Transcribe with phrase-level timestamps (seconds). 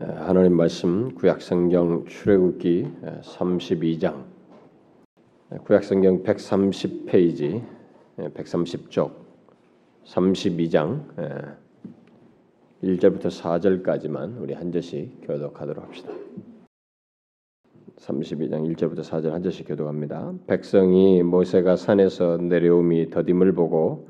[0.00, 2.88] 하나님 말씀 구약성경 출애굽기
[3.20, 4.26] 32장
[5.64, 7.64] 구약성경 130페이지
[8.16, 9.10] 130쪽
[10.04, 11.56] 32장
[12.84, 16.12] 1절부터 4절까지만 우리 한 절씩 교독하도록 합시다.
[17.96, 20.32] 32장 1절부터 4절 한 절씩 교독합니다.
[20.46, 24.08] 백성이 모세가 산에서 내려옴이 더딤을 보고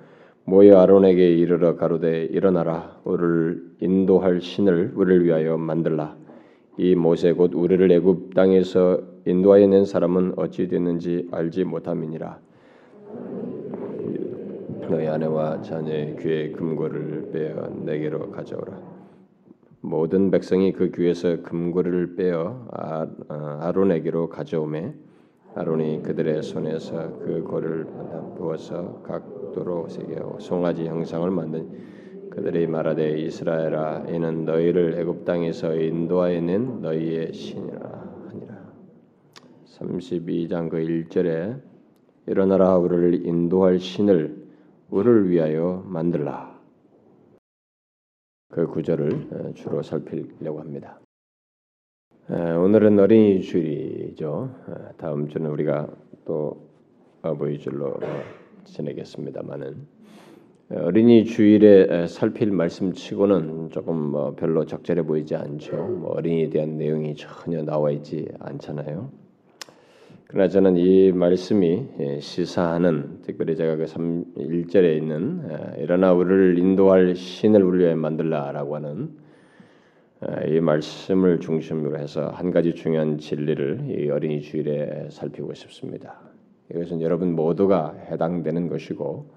[0.49, 2.99] 모여 아론에게 이르러 가로되 일어나라.
[3.05, 6.17] 우리를 인도할 신을 우리를 위하여 만들라.
[6.79, 12.39] 이 모세 곧 우리를 애굽 땅에서 인도하여 낸 사람은 어찌 됐는지 알지 못함이니라.
[14.89, 18.73] 너희 아내와 자녀의 귀에 금고를 빼어 내게로 가져오라.
[19.83, 24.95] 모든 백성이 그 귀에서 금고를 빼어 아, 어, 아론에게로 가져오매
[25.55, 27.87] 아론이 그들의 손에서 그 고를
[28.37, 31.69] 부어서 각도로 새겨 송아지 형상을 만든
[32.31, 38.73] 그들이 말하되 이스라엘아 이는 너희를 애굽 땅에서 인도하여 낸 너희의 신이라 하니라.
[39.65, 41.61] 32장 그 1절에
[42.27, 44.47] 일어나라 우리를 인도할 신을
[44.91, 46.59] 우리를 위하여 만들라.
[48.51, 51.01] 그 구절을 주로 살피려고 합니다.
[52.31, 54.51] 오늘은 어린이 주일이죠.
[54.99, 55.89] 다음 주는 우리가
[56.27, 56.69] 또
[57.23, 57.99] 어버이 어,
[58.65, 59.87] 지내겠습니다만은
[60.75, 65.77] 어린이 주일에 살필 말씀치고는 조금 뭐 별로 적절해 보이지 않죠.
[65.77, 69.11] 뭐 어린이에 대한 내용이 전혀 나와 있지 않잖아요.
[70.27, 75.49] 그러나 저는 이 말씀이 예, 시사하는 특별히 제가 그 1절에 있는
[75.79, 79.28] 일어나 우리를 인도할 신을 우리 위해 만들라라고 하는
[80.49, 86.19] 이 말씀을 중심으로 해서 한 가지 중요한 진리를 이 어린이 주일에 살피고 싶습니다.
[86.75, 89.31] 이것은 여러분 모두가 해당되는 것이고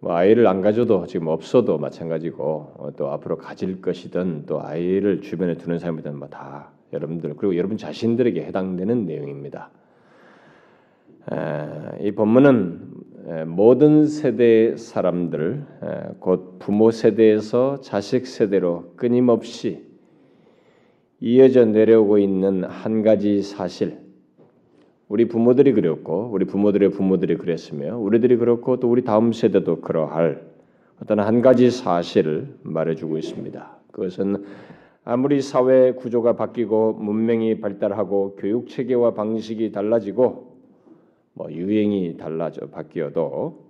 [0.00, 5.54] 뭐 아이를 안 가져도 지금 없어도 마찬가지고 어, 또 앞으로 가질 것이든 또 아이를 주변에
[5.54, 9.70] 두는 사람이든 뭐다 여러분들 그리고 여러분 자신들에게 해당되는 내용입니다.
[12.00, 12.85] 이 본문은
[13.46, 15.64] 모든 세대 사람들
[16.20, 19.84] 곧 부모 세대에서 자식 세대로 끊임없이
[21.20, 23.98] 이어져 내려오고 있는 한 가지 사실
[25.08, 30.42] 우리 부모들이 그랬고 우리 부모들의 부모들이 그랬으며 우리들이 그렇고 또 우리 다음 세대도 그러할
[31.02, 33.76] 어떤 한 가지 사실을 말해주고 있습니다.
[33.90, 34.44] 그것은
[35.04, 40.55] 아무리 사회 구조가 바뀌고 문명이 발달하고 교육 체계와 방식이 달라지고
[41.36, 43.66] 뭐 유행이 달라져 바뀌어도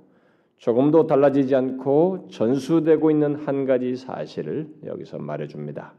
[0.59, 5.93] 조금도 달라지지 않고 전수되고 있는 한 가지 사실을 여기서 말해줍니다.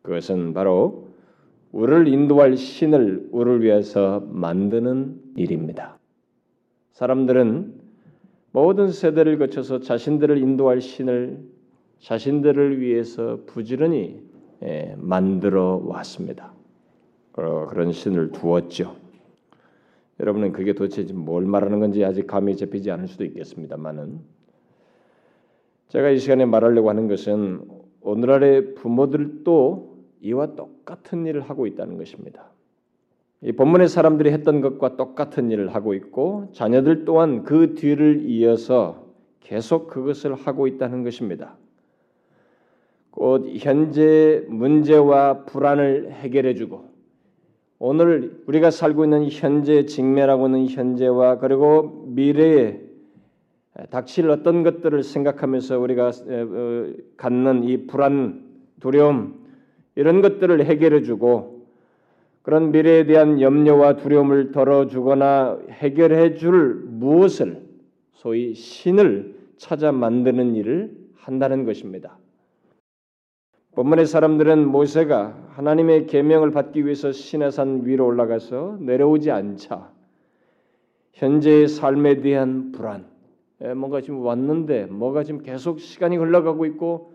[0.00, 1.08] 그것은 바로
[1.72, 5.98] 우리를 인도할 신을 우리를 위해서 만드는 일입니다.
[6.92, 7.74] 사람들은
[8.52, 11.38] 모든 세대를 거쳐서 자신들을 인도할 신을
[12.00, 14.22] 자신들을 위해서 부지런히
[14.62, 16.52] 예, 만들어 왔습니다.
[17.32, 19.01] 그런 신을 두었죠.
[20.22, 24.20] 여러분은 그게 도대체 뭘 말하는 건지 아직 감이 잡히지 않을 수도 있겠습니다만은
[25.88, 27.60] 제가 이 시간에 말하려고 하는 것은
[28.00, 32.50] 오늘날의 부모들도 이와 똑같은 일을 하고 있다는 것입니다.
[33.40, 39.04] 이 본문의 사람들이 했던 것과 똑같은 일을 하고 있고 자녀들 또한 그 뒤를 이어서
[39.40, 41.56] 계속 그것을 하고 있다는 것입니다.
[43.10, 46.91] 곧 현재 문제와 불안을 해결해주고
[47.84, 52.78] 오늘 우리가 살고 있는 현재 직면하고 있는 현재와 그리고 미래에
[53.90, 58.44] 닥칠 어떤 것들을 생각하면서 우리가 어, 갖는 이 불안,
[58.78, 59.34] 두려움
[59.96, 61.66] 이런 것들을 해결해 주고
[62.42, 67.62] 그런 미래에 대한 염려와 두려움을 덜어 주거나 해결해 줄 무엇을
[68.12, 72.16] 소위 신을 찾아 만드는 일을 한다는 것입니다.
[73.74, 79.90] 본문의 사람들은 모세가 하나님의 계명을 받기 위해서 시내산 위로 올라가서 내려오지 않자
[81.14, 83.06] 현재의 삶에 대한 불안,
[83.62, 87.14] 예, 뭔가 지금 왔는데 뭐가 지금 계속 시간이 흘러가고 있고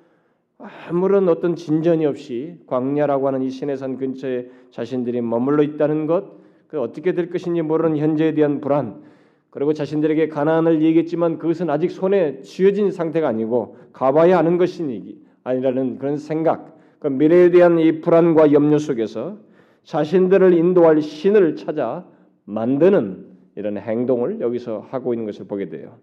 [0.89, 6.37] 아무런 어떤 진전이 없이 광야라고 하는 이 시내산 근처에 자신들이 머물러 있다는 것,
[6.67, 9.03] 그 어떻게 될 것인지 모르는 현재에 대한 불안,
[9.51, 16.17] 그리고 자신들에게 가난을 얘기했지만 그것은 아직 손에 쥐어진 상태가 아니고 가봐야 하는 것이니 아니라는 그런
[16.17, 19.37] 생각, 그 미래에 대한 이 불안과 염려 속에서
[19.83, 22.05] 자신들을 인도할 신을 찾아
[22.43, 25.97] 만드는 이런 행동을 여기서 하고 있는 것을 보게 돼요.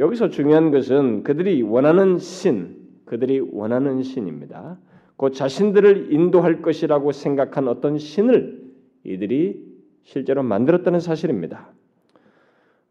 [0.00, 4.78] 여기서 중요한 것은 그들이 원하는 신, 그들이 원하는 신입니다.
[5.16, 8.60] 그 자신들을 인도할 것이라고 생각한 어떤 신을
[9.04, 9.64] 이들이
[10.02, 11.68] 실제로 만들었다는 사실입니다.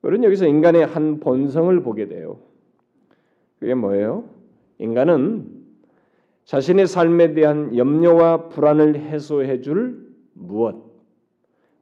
[0.02, 2.40] 우리는 여기서 인간의 한 본성을 보게 돼요.
[3.60, 4.35] 그게 뭐예요?
[4.80, 5.66] 인간은
[6.46, 10.84] 자신의 삶에 대한 염려와 불안을 해소해 줄 무엇,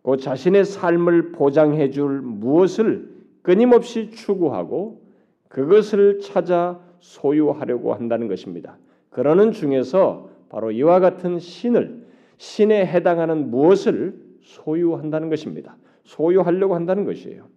[0.04, 3.10] 그 자신의 삶을 보장해 줄 무엇을
[3.42, 5.02] 끊임없이 추구하고
[5.50, 8.78] 그것을 찾아 소유하려고 한다는 것입니다.
[9.10, 12.06] 그러는 중에서 바로 이와 같은 신을
[12.38, 15.78] 신에 해당하는 무엇을 소유한다는 것입니다.
[16.04, 17.48] 소유하려고 한다는 것이에요.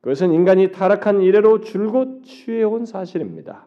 [0.00, 3.66] 그것은 인간이 타락한 이래로 줄곧 취해온 사실입니다.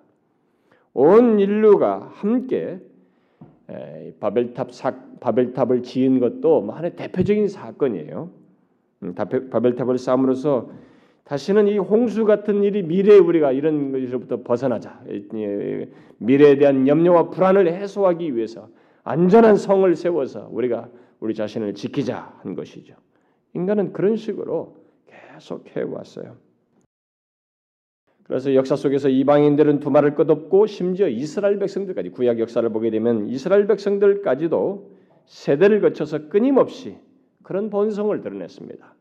[1.00, 2.80] 온 인류가 함께
[4.20, 8.32] 바벨탑 사, 바벨탑을 지은 것도 뭐 하나의 대표적인 사건이에요.
[9.04, 10.72] 음, 바벨탑을 쌓음으로써
[11.24, 15.00] 다시는 이 홍수 같은 일이 미래에 우리가 이런 것으로부터 벗어나자
[16.18, 18.68] 미래에 대한 염려와 불안을 해소하기 위해서
[19.04, 20.90] 안전한 성을 세워서 우리가
[21.20, 22.96] 우리 자신을 지키자 한 것이죠.
[23.54, 26.47] 인간은 그런 식으로 계속 해왔어요.
[28.28, 34.92] 그래서 역사 속에서 이방인들은 두말을 끝없고 심지어 이스라엘 백성들까지 구약 역사를 보게 되면 이스라엘 백성들까지도
[35.26, 36.98] 세대를 거쳐서 끊임없이
[37.44, 38.94] 그런 본성을 드러냈습니다.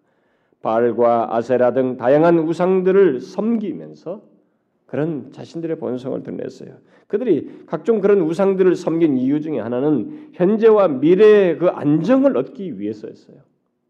[0.63, 4.23] 바알과 아세라 등 다양한 우상들을 섬기면서
[4.87, 6.77] 그런 자신들의 본성을 드러냈어요.
[7.09, 13.39] 그들이 각종 그런 우상들을 섬긴 이유 중에 하나는 현재와 미래의 그 안정을 얻기 위해서였어요.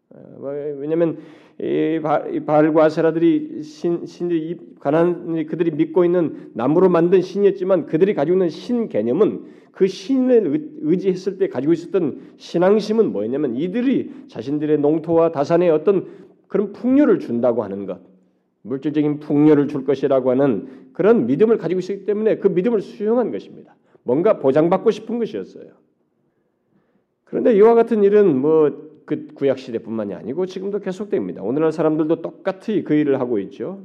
[0.09, 1.17] 어, 뭐, 왜냐하면
[1.59, 1.99] 이
[2.45, 8.89] 바알과 아세라들이 신 신들이 가난 그들이 믿고 있는 나무로 만든 신이었지만 그들이 가지고 있는 신
[8.89, 16.07] 개념은 그 신을 의지했을 때 가지고 있었던 신앙심은 뭐였냐면 이들이 자신들의 농토와 다산의 어떤
[16.47, 17.99] 그런 풍요를 준다고 하는 것,
[18.61, 23.75] 물질적인 풍요를 줄 것이라고 하는 그런 믿음을 가지고 있었기 때문에 그 믿음을 수용한 것입니다.
[24.03, 25.71] 뭔가 보장받고 싶은 것이었어요.
[27.25, 31.41] 그런데 이와 같은 일은 뭐 그 구약 시대뿐만이 아니고 지금도 계속됩니다.
[31.41, 33.81] 오늘날 사람들도 똑같이 그 일을 하고 있죠.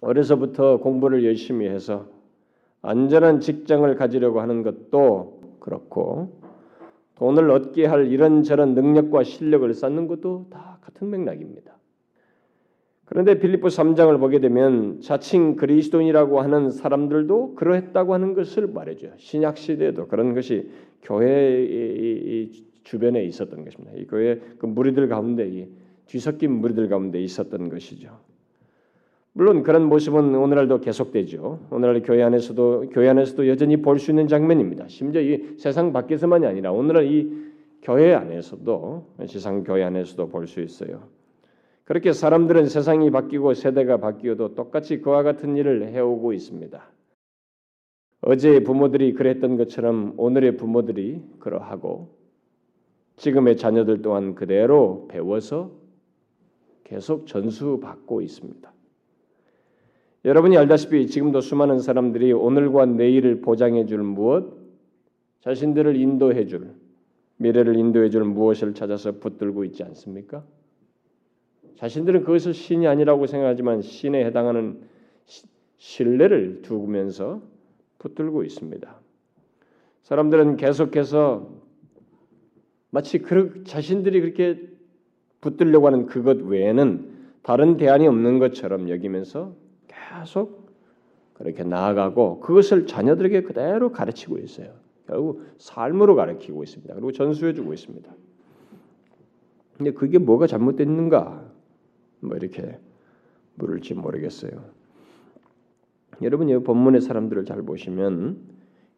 [0.00, 2.08] 어려서부터 공부를 열심히 해서
[2.80, 6.40] 안전한 직장을 가지려고 하는 것도 그렇고
[7.16, 11.76] 돈을 얻게 할 이런저런 능력과 실력을 쌓는 것도 다 같은 맥락입니다.
[13.04, 19.12] 그런데 빌립보 3장을 보게 되면 자칭 그리스도인이라고 하는 사람들도 그러했다고 하는 것을 말해줘요.
[19.18, 20.70] 신약 시대에도 그런 것이
[21.02, 22.48] 교회
[22.84, 23.92] 주변에 있었던 것입니다.
[23.96, 25.68] 이 교회 그 무리들 가운데
[26.06, 28.20] 뒤섞인 무리들 가운데 있었던 것이죠.
[29.32, 31.66] 물론 그런 모습은 오늘날도 계속되죠.
[31.70, 34.86] 오늘날 교회 안에서도 교회 안에서도 여전히 볼 수 있는 장면입니다.
[34.86, 37.32] 심지어 이 세상 밖에서만이 아니라 오늘날 이
[37.82, 41.08] 교회 안에서도 세상 교회 안에서도 볼 수 있어요.
[41.84, 46.82] 그렇게 사람들은 세상이 바뀌고 세대가 바뀌어도 똑같이 그와 같은 일을 해오고 있습니다.
[48.22, 52.23] 어제의 부모들이 그랬던 것처럼 오늘의 부모들이 그러하고
[53.16, 55.70] 지금의 자녀들 또한 그대로 배워서
[56.84, 58.72] 계속 전수받고 있습니다.
[60.24, 64.54] 여러분이 알다시피 지금도 수많은 사람들이 오늘과 내일을 보장해 줄 무엇,
[65.40, 66.74] 자신들을 인도해 줄,
[67.36, 70.44] 미래를 인도해 줄 무엇을 찾아서 붙들고 있지 않습니까?
[71.76, 74.80] 자신들은 그것을 신이 아니라고 생각하지만 신에 해당하는
[75.76, 77.42] 신뢰를 두면서
[77.98, 79.00] 붙들고 있습니다.
[80.02, 81.50] 사람들은 계속해서
[82.94, 84.68] 마치 그 자신들이 그렇게
[85.40, 87.12] 붙들려고 하는 그것 외에는
[87.42, 89.56] 다른 대안이 없는 것처럼 여기면서
[89.88, 90.70] 계속
[91.32, 94.74] 그렇게 나아가고 그것을 자녀들에게 그대로 가르치고 있어요.
[95.08, 96.94] 결국 삶으로 가르치고 있습니다.
[96.94, 98.14] 그리고 전수해주고 있습니다.
[99.76, 101.50] 근데 그게 뭐가 잘못됐는가?
[102.20, 102.78] 뭐 이렇게
[103.56, 104.52] 물을지 모르겠어요.
[106.22, 108.38] 여러분 이 본문의 사람들을 잘 보시면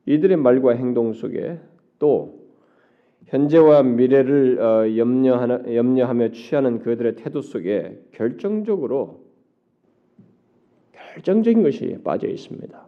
[0.04, 1.59] 이들의 말과 행동 속에
[1.99, 2.45] 또
[3.26, 9.25] 현재와 미래를 어, 염려하나, 염려하며 취하는 그들의 태도 속에 결정적으로
[10.92, 12.87] 결정적인 것이 빠져 있습니다.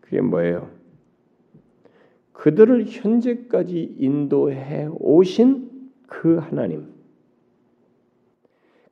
[0.00, 0.70] 그게 뭐예요?
[2.32, 5.70] 그들을 현재까지 인도해 오신
[6.06, 6.94] 그 하나님.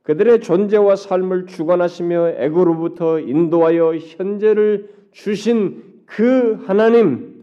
[0.03, 7.34] 그들의 존재와 삶을 주관하시며 애고로부터 인도하여 현재를 주신 그 하나님,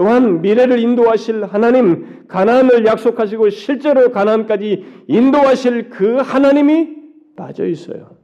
[0.00, 6.96] 또한 미래를 인도하실 하나님, 가나안을 약속하시고 실제로 가나안까지 인도하실 그 하나님이
[7.36, 8.16] 빠져 있어요.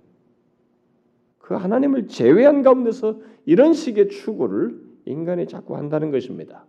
[1.36, 6.64] 그 하나님을 제외한 가운데서 이런 식의 추구를 인간이 자꾸 한다는 것입니다.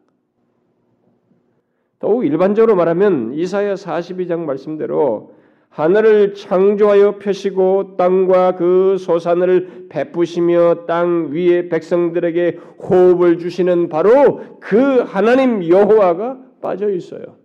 [2.00, 5.36] 더욱 일반적으로 말하면 이사야 42장 말씀대로
[5.70, 15.68] 하늘을 창조하여 펴시고 땅과 그 소산을 베푸시며 땅 위의 백성들에게 호흡을 주시는 바로 그 하나님
[15.68, 17.38] 여호와가 빠져 있어요.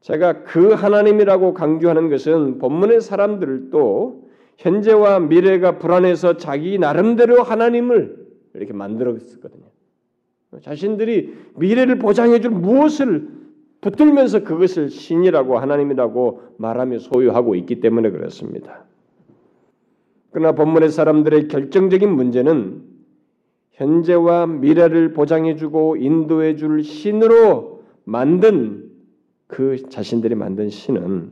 [0.00, 8.16] 제가 그 하나님이라고 강조하는 것은 본문의 사람들도 현재와 미래가 불안해서 자기 나름대로 하나님을
[8.54, 9.64] 이렇게 만들었거든요.
[10.62, 13.28] 자신들이 미래를 보장해줄 무엇을
[13.80, 18.84] 붙들면서 그것을 신이라고 하나님이라고 말하며 소유하고 있기 때문에 그렇습니다.
[20.30, 22.82] 그러나 본문의 사람들의 결정적인 문제는
[23.72, 28.90] 현재와 미래를 보장해주고 인도해줄 신으로 만든
[29.46, 31.30] 그 자신들이 만든 신은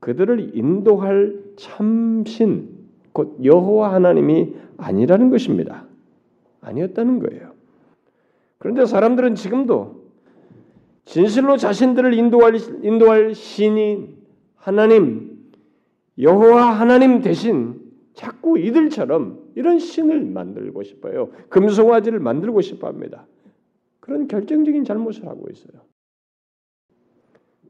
[0.00, 2.68] 그들을 인도할 참신
[3.12, 5.86] 곧 여호와 하나님이 아니라는 것입니다.
[6.60, 7.52] 아니었다는 거예요.
[8.58, 10.03] 그런데 사람들은 지금도
[11.04, 14.16] 진실로 자신들을 인도할 인도할 신이
[14.56, 15.52] 하나님
[16.18, 17.80] 여호와 하나님 대신
[18.14, 21.30] 자꾸 이들처럼 이런 신을 만들고 싶어요.
[21.48, 23.26] 금송아지를 만들고 싶어 합니다.
[24.00, 25.82] 그런 결정적인 잘못을 하고 있어요.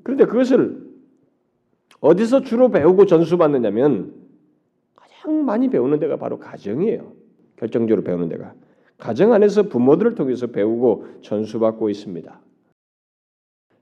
[0.02, 0.84] 그런데 그것을
[2.00, 4.14] 어디서 주로 배우고 전수받느냐면
[4.94, 7.12] 가장 많이 배우는 데가 바로 가정이에요.
[7.56, 8.54] 결정적으로 배우는 데가.
[8.98, 12.43] 가정 안에서 부모들을 통해서 배우고 전수받고 있습니다.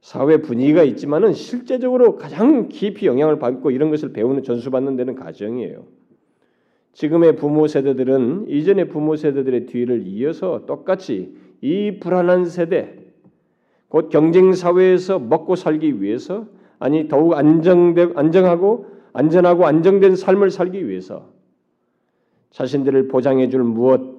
[0.03, 5.85] 사회 분위기가 있지만은 실제적으로 가장 깊이 영향을 받고 이런 것을 배우는 전수받는 데는 가정이에요.
[6.93, 12.97] 지금의 부모 세대들은 이전의 부모 세대들의 뒤를 이어서 똑같이 이 불안한 세대,
[13.89, 16.47] 곧 경쟁 사회에서 먹고 살기 위해서
[16.81, 21.31] 아니 더욱 안정되, 안정하고 안전하고 안정된 삶을 살기 위해서
[22.51, 24.12] 자신들을 보장해 줄 무엇,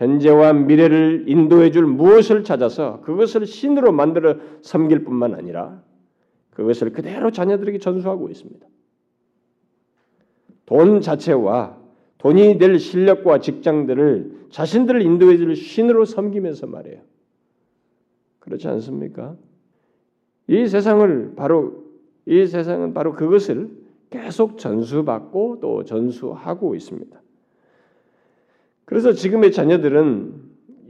[0.00, 5.82] 현재와 미래를 인도해 줄 무엇을 찾아서 그것을 신으로 만들어 섬길 뿐만 아니라
[6.54, 8.66] 그것을 그대로 자녀들에게 전수하고 있습니다.
[10.64, 11.78] 돈 자체와
[12.16, 17.02] 돈이 될 실력과 직장들을 자신들을 인도해 줄 신으로 섬기면서 말해요.
[18.38, 19.36] 그렇지 않습니까?
[20.48, 21.84] 이 세상을 바로
[22.24, 23.68] 이 세상은 바로 그것을
[24.08, 27.19] 계속 전수받고 또 전수하고 있습니다.
[28.90, 30.34] 그래서 지금의 자녀들은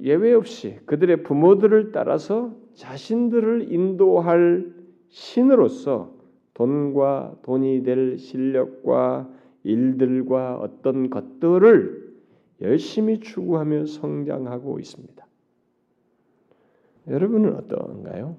[0.05, 4.73] 예외 없이 그들의 부모들을 따라서 자신들을 인도할
[5.11, 6.15] 신으로서
[6.55, 9.31] 돈과 돈이 될 실력과
[9.65, 12.15] 일들과 어떤 것들을
[12.63, 15.27] 열심히 추구하며 성장하고 있습니다.
[17.07, 18.39] 여러분은 어떤가요?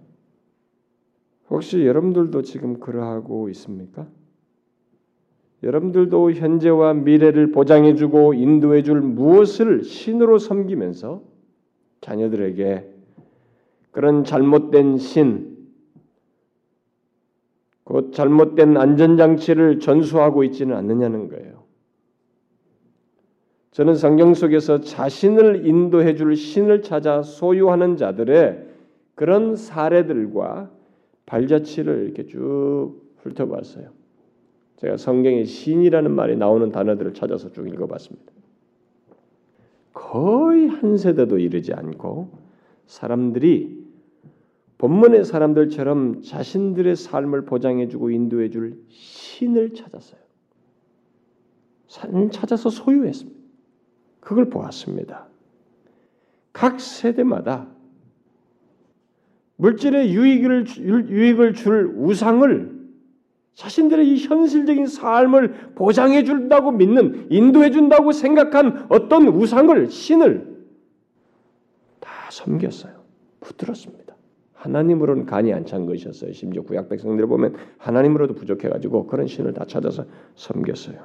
[1.52, 4.08] 혹시 여러분들도 지금 그러하고 있습니까?
[5.64, 11.22] 여러분들도 현재와 미래를 보장해주고 인도해줄 무엇을 신으로 섬기면서
[12.02, 12.88] 자녀들에게
[13.92, 15.58] 그런 잘못된 신,
[17.84, 21.62] 곧 잘못된 안전장치를 전수하고 있지는 않느냐는 거예요.
[23.72, 28.68] 저는 성경 속에서 자신을 인도해 줄 신을 찾아 소유하는 자들의
[29.16, 30.72] 그런 사례들과
[31.26, 34.01] 발자취를 이렇게 쭉 훑어봤어요.
[34.82, 38.34] 제가 성경에 신이라는 말이 나오는 단어들을 찾아서 쭉 읽어봤습니다.
[39.94, 42.32] 거의 한 세대도 이르지 않고
[42.88, 43.80] 사람들이
[44.80, 50.20] 본문의 사람들처럼 자신들의 삶을 보장해주고 인도해줄 신을 찾았어요.
[51.88, 53.40] 산 찾아서 소유했습니다.
[54.20, 55.28] 그걸 보았습니다.
[56.54, 57.68] 각 세대마다
[59.58, 62.71] 물질의 유익을 유익을 줄 우상을
[63.56, 70.66] 자신들의 이 현실적인 삶을 보장해 준다고 믿는 인도해 준다고 생각한 어떤 우상을 신을
[72.00, 72.94] 다 섬겼어요.
[73.42, 74.16] 붙들었습니다.
[74.54, 76.34] 하나님으로는 간이 안 찬 것이었어요.
[76.34, 80.06] 심지어 구약 백성들 보면 하나님으로도 부족해 가지고 그런 신을 다 찾아서
[80.36, 80.98] 섬겼어요.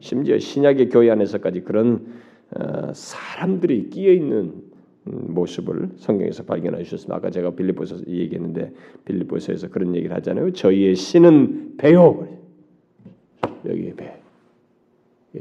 [0.00, 2.06] 심지어 신약의 교회 안에서까지 그런
[2.56, 4.62] 어, 사람들이 끼어 있는 음,
[5.10, 7.16] 모습을 성경에서 발견해 주셨습니다.
[7.16, 8.72] 아까 제가 빌립보서 얘기했는데
[9.04, 10.52] 빌립보서에서 그런 얘기를 하잖아요.
[10.52, 12.28] 저희의 신은 배요.
[13.66, 14.18] 여기 배.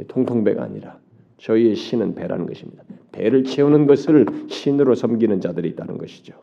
[0.07, 0.99] 통통배가 아니라
[1.37, 2.83] 저희의 신은 배라는 것입니다.
[3.11, 6.33] 배를 채우는 것을 신으로 섬기는 자들이 있다는 것이죠.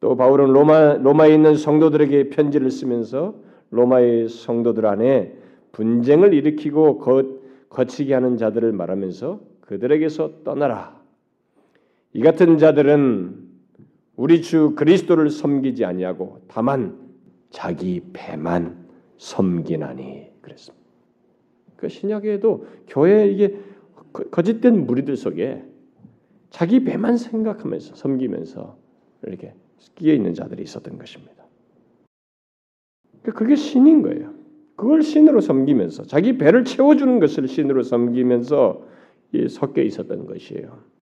[0.00, 3.34] 또 바울은 로마 로마에 있는 성도들에게 편지를 쓰면서
[3.70, 5.34] 로마의 성도들 안에
[5.72, 7.24] 분쟁을 일으키고 거,
[7.68, 10.95] 거치게 하는 자들을 말하면서 그들에게서 떠나라.
[12.16, 13.46] 이 같은 자들은
[14.16, 16.98] 우리 주 그리스도를 섬기지 아니하고 다만
[17.50, 18.86] 자기 배만
[19.18, 20.86] 섬기나니 그랬습니다.
[21.76, 23.58] 그 신약에도 교회 이게
[24.30, 25.62] 거짓된 무리들 속에
[26.48, 28.78] 자기 배만 생각하면서 섬기면서
[29.26, 29.52] 이렇게
[29.96, 31.44] 끼어 있는 자들이 있었던 것입니다.
[33.24, 34.32] 그게 신인 거예요.
[34.74, 38.86] 그걸 신으로 섬기면서 자기 배를 채워주는 것을 신으로 섬기면서
[39.50, 40.95] 섞여 있었던 것이에요.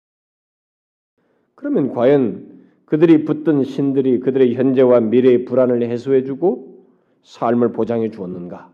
[1.63, 2.49] 그러면 과연
[2.87, 6.83] 그들이 붙든 신들이 그들의 현재와 미래의 불안을 해소해주고
[7.23, 8.69] 삶을 보장해 주었는가?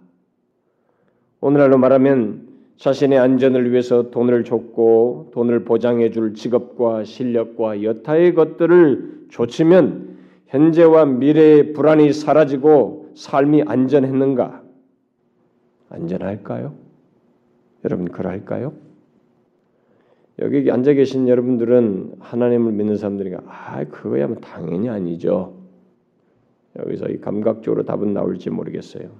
[1.42, 10.16] 오늘날로 말하면 자신의 안전을 위해서 돈을 줬고 돈을 보장해 줄 직업과 실력과 여타의 것들을 줬으면
[10.47, 14.62] 현재와 미래의 불안이 사라지고 삶이 안전했는가?
[15.90, 16.73] 안전할까요?
[17.85, 18.88] 여러분 그럴까요?
[20.40, 25.57] 여기 앉아 계신 여러분들은 하나님을 믿는 사람들이가 아 그거야 뭐 당연히 아니죠.
[26.78, 29.11] 여기서 이 감각적으로 답은 나올지 모르겠어요.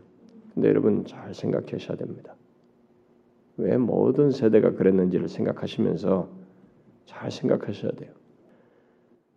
[0.55, 2.37] 근데 여러분 잘 생각하셔야 됩니다.
[3.57, 6.29] 왜 모든 세대가 그랬는지를 생각하시면서
[7.07, 8.13] 잘 생각하셔야 돼요.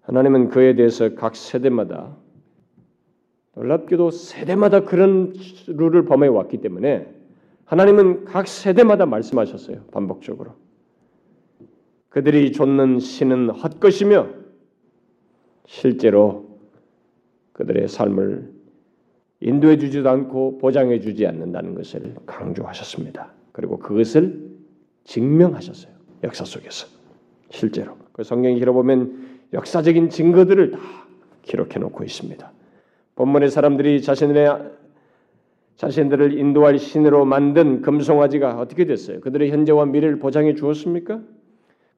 [0.01, 2.15] 하나님은 그에 대해서 각 세대마다
[3.55, 5.33] 놀랍게도 세대마다 그런
[5.67, 7.11] 룰을 범해 왔기 때문에
[7.65, 9.85] 하나님은 각 세대마다 말씀하셨어요.
[9.91, 10.53] 반복적으로.
[12.11, 14.27] 그들이 좇는 신은 헛것이며
[15.65, 16.59] 실제로
[17.53, 18.51] 그들의 삶을
[19.39, 23.31] 인도해 주지도 않고 보장해 주지 않는다는 것을 강조하셨습니다.
[23.53, 24.51] 그리고 그것을
[25.05, 25.91] 증명하셨어요.
[26.23, 26.87] 역사 속에서
[27.49, 30.79] 실제로 그 성경 길어보면 역사적인 증거들을 다
[31.43, 32.51] 기록해 놓고 있습니다.
[33.15, 34.71] 본문의 사람들이 자신의
[35.77, 39.21] 자신들을 인도할 신으로 만든 금송아지가 어떻게 됐어요?
[39.21, 41.21] 그들의 현재와 미래를 보장해 주었습니까?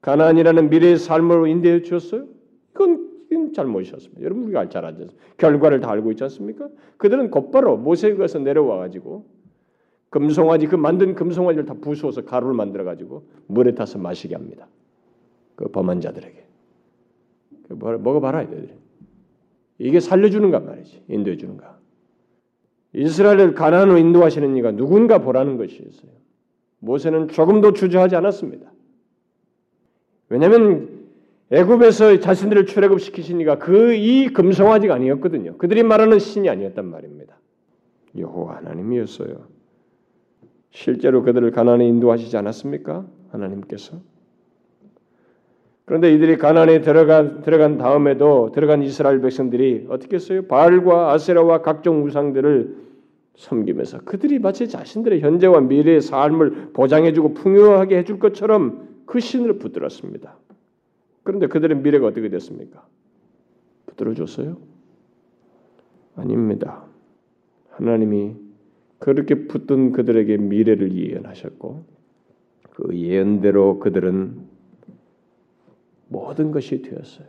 [0.04, 2.26] 가나안이라는 미래의 삶으로 인도해 주었어요?
[2.72, 4.22] 이건, 이건 잘못이었습니다.
[4.22, 5.06] 여러분 우리가 잘 알죠.
[5.38, 6.68] 결과를 다 알고 있지 않습니까?
[6.98, 9.24] 그들은 곧바로 모세에서 내려와 가지고
[10.10, 14.68] 금송아지 그 만든 금송아지를 다 부수어서 가루를 만들어 가지고 물에 타서 마시게 합니다.
[15.56, 16.44] 그 범한 자들에게
[17.68, 18.76] 그 먹어봐라 이들
[19.78, 21.78] 이게 살려주는가 말이지 인도해 주는가.
[22.92, 26.10] 이스라엘을 가나안으로 인도하시는 이가 누군가 보라는 것이었어요.
[26.80, 28.73] 모세는 조금도 주저하지 않았습니다.
[30.28, 31.04] 왜냐하면
[31.50, 35.56] 애굽에서 자신들을 출애굽시키신 이가 그 이 금송아지가 아니었거든요.
[35.58, 37.36] 그들이 말하는 신이 아니었단 말입니다.
[38.16, 39.46] 여호와 하나님이었어요.
[40.70, 43.06] 실제로 그들을 가나안에 인도하시지 않았습니까?
[43.30, 43.98] 하나님께서.
[45.84, 50.42] 그런데 이들이 가나안에 들어간 들어간 다음에도 들어간 이스라엘 백성들이 어떻게 했어요?
[50.46, 52.84] 바알과 아세라와 각종 우상들을
[53.36, 60.36] 섬기면서 그들이 마치 자신들의 현재와 미래의 삶을 보장해주고 풍요하게 해줄 것처럼 그 신을 붙들었습니다.
[61.22, 62.86] 그런데 그들의 미래가 어떻게 됐습니까?
[63.86, 64.58] 붙들어줬어요?
[66.16, 66.84] 아닙니다.
[67.70, 68.36] 하나님이
[68.98, 71.84] 그렇게 붙든 그들에게 미래를 예언하셨고
[72.70, 74.46] 그 예언대로 그들은
[76.08, 77.26] 모든 것이 되었어요.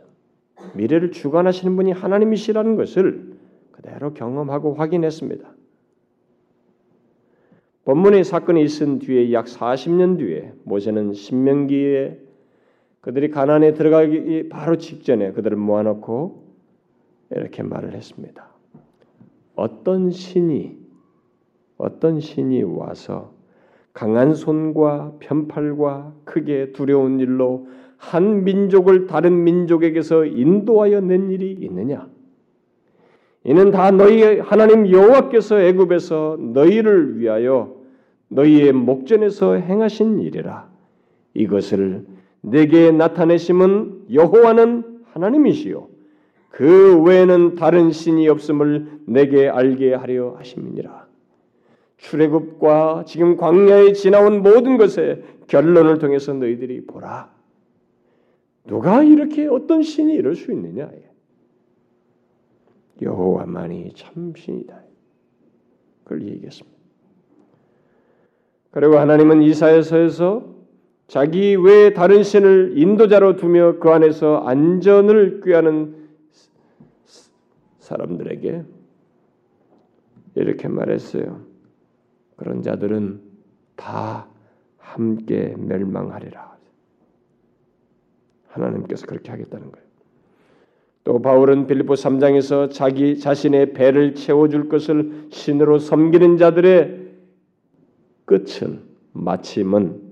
[0.74, 3.34] 미래를 주관하시는 분이 하나님이시라는 것을
[3.72, 5.55] 그대로 경험하고 확인했습니다.
[7.86, 12.18] 본문의 사건이 있은 뒤에 약 40년 뒤에 모세는 신명기에
[13.00, 16.46] 그들이 가난에 들어가기 바로 직전에 그들을 모아놓고
[17.30, 18.48] 이렇게 말을 했습니다.
[19.54, 20.76] 어떤 신이
[21.78, 23.32] 어떤 신이 와서
[23.92, 27.68] 강한 손과 편팔과 크게 두려운 일로
[27.98, 32.08] 한 민족을 다른 민족에게서 인도하여 낸 일이 있느냐?
[33.44, 37.75] 이는 다 너희 하나님 여호와께서 애굽에서 너희를 위하여
[38.28, 40.68] 너희의 목전에서 행하신 일이라.
[41.34, 42.06] 이것을
[42.40, 45.88] 내게 나타내심은 여호와는 하나님이시요
[46.50, 51.06] 그 외에는 다른 신이 없음을 내게 알게 하려 하심이니라.
[51.98, 57.30] 출애굽과 지금 광야에 지나온 모든 것의 결론을 통해서 너희들이 보라.
[58.64, 60.90] 누가 이렇게 어떤 신이 이럴 수 있느냐?
[63.02, 64.82] 여호와만이 참 신이다.
[66.04, 66.75] 그걸 얘기했습니다.
[68.76, 70.44] 그리고 하나님은 이사야서에서
[71.06, 75.96] 자기 외에 다른 신을 인도자로 두며 그 안에서 안전을 꾀하는
[77.78, 78.64] 사람들에게
[80.34, 81.40] 이렇게 말했어요.
[82.36, 83.22] 그런 자들은
[83.76, 84.26] 다
[84.76, 86.54] 함께 멸망하리라.
[88.48, 89.86] 하나님께서 그렇게 하겠다는 거예요.
[91.04, 96.95] 또 바울은 빌립보 3장에서 자기 자신의 배를 채워 줄 것을 신으로 섬기는 자들의
[98.26, 98.80] 끝은
[99.12, 100.02] 마침은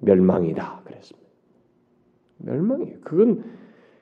[0.00, 1.28] 멸망이다 그랬습니다.
[2.38, 2.96] 멸망이에요.
[3.02, 3.44] 그건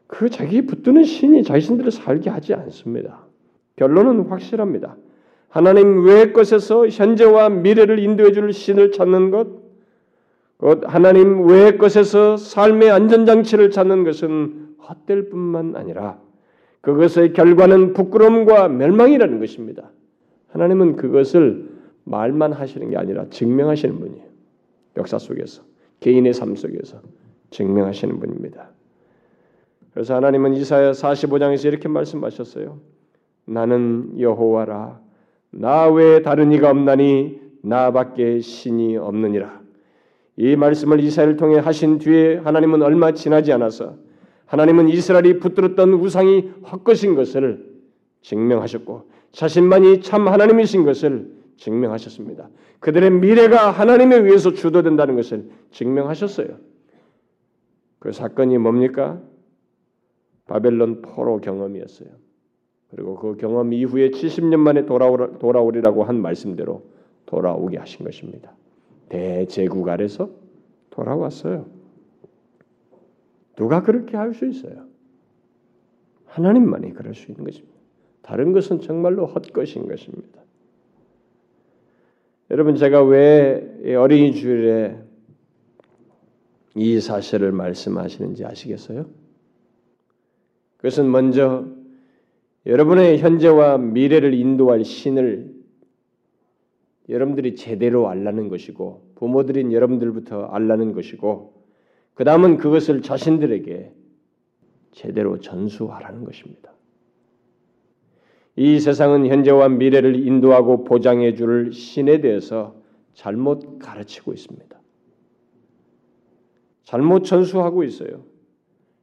[0.06, 3.26] 그 자기 붙드는 신이 자신들을 살게 하지 않습니다.
[3.76, 4.96] 결론은 확실합니다.
[5.48, 9.48] 하나님 외의 것에서 현재와 미래를 인도해 줄 신을 찾는 것,
[10.56, 16.20] 곧 하나님 외의 것에서 삶의 안전장치를 찾는 것은 헛될 뿐만 아니라
[16.80, 19.90] 그것의 결과는 부끄러움과 멸망이라는 것입니다.
[20.48, 21.69] 하나님은 그것을
[22.10, 24.24] 말만 하시는 게 아니라 증명하시는 분이에요.
[24.96, 25.62] 역사 속에서
[26.00, 27.00] 개인의 삶 속에서
[27.50, 28.70] 증명하시는 분입니다.
[29.92, 32.78] 그래서 하나님은 이사야 45장에서 이렇게 말씀하셨어요.
[33.44, 35.00] 나는 여호와라
[35.52, 39.60] 나 외에 다른 이가 없나니 나밖에 신이 없느니라.
[40.36, 43.96] 이 말씀을 이사야를 통해 하신 뒤에 하나님은 얼마 지나지 않아서
[44.46, 47.68] 하나님은 이스라엘이 붙들었던 우상이 헛것인 것을
[48.22, 52.50] 증명하셨고 자신만이 참 하나님이신 것을 증명하셨습니다.
[52.80, 56.58] 그들의 미래가 하나님에 의해서 주도된다는 것을 증명하셨어요.
[57.98, 59.20] 그 사건이 뭡니까?
[60.46, 62.08] 바벨론 포로 경험이었어요.
[62.90, 66.82] 그리고 그 경험 이후에 70년 만에 돌아오리라고 한 말씀대로
[67.26, 68.52] 돌아오게 하신 것입니다.
[69.08, 70.30] 대제국 아래서
[70.90, 71.66] 돌아왔어요.
[73.56, 74.86] 누가 그렇게 할 수 있어요?
[76.24, 77.76] 하나님만이 그럴 수 있는 것입니다.
[78.22, 80.40] 다른 것은 정말로 헛것인 것입니다.
[82.50, 84.98] 여러분 제가 왜 어린이 주일에
[86.74, 89.06] 이 사실을 말씀하시는지 아시겠어요?
[90.78, 91.66] 그것은 먼저
[92.66, 95.54] 여러분의 현재와 미래를 인도할 신을
[97.08, 101.54] 여러분들이 제대로 알라는 것이고 부모들인 여러분들부터 알라는 것이고
[102.14, 103.92] 그 다음은 그것을 자신들에게
[104.90, 106.72] 제대로 전수하라는 것입니다.
[108.56, 112.74] 이 세상은 현재와 미래를 인도하고 보장해 줄 신에 대해서
[113.14, 114.80] 잘못 가르치고 있습니다.
[116.84, 118.24] 잘못 전수하고 있어요.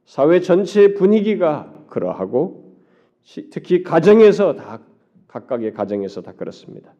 [0.04, 2.74] 사회 전체 분위기가 그러하고
[3.50, 4.80] 특히 가정에서 다
[5.26, 6.94] 각각의 가정에서 다 그렇습니다.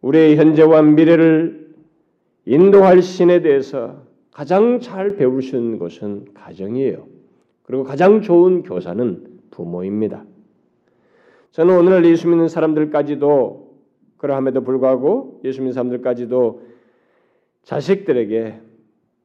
[0.00, 1.74] 우리의 현재와 미래를
[2.44, 7.06] 인도할 신에 대해서 가장 잘 배우시는 것은 가정이에요.
[7.62, 10.24] 그리고 가장 좋은 교사는 부모입니다.
[11.52, 13.68] 저는 오늘날 예수 믿는 사람들까지도
[14.18, 16.62] 그러함에도 불구하고 예수 믿는 사람들까지도
[17.62, 18.60] 자식들에게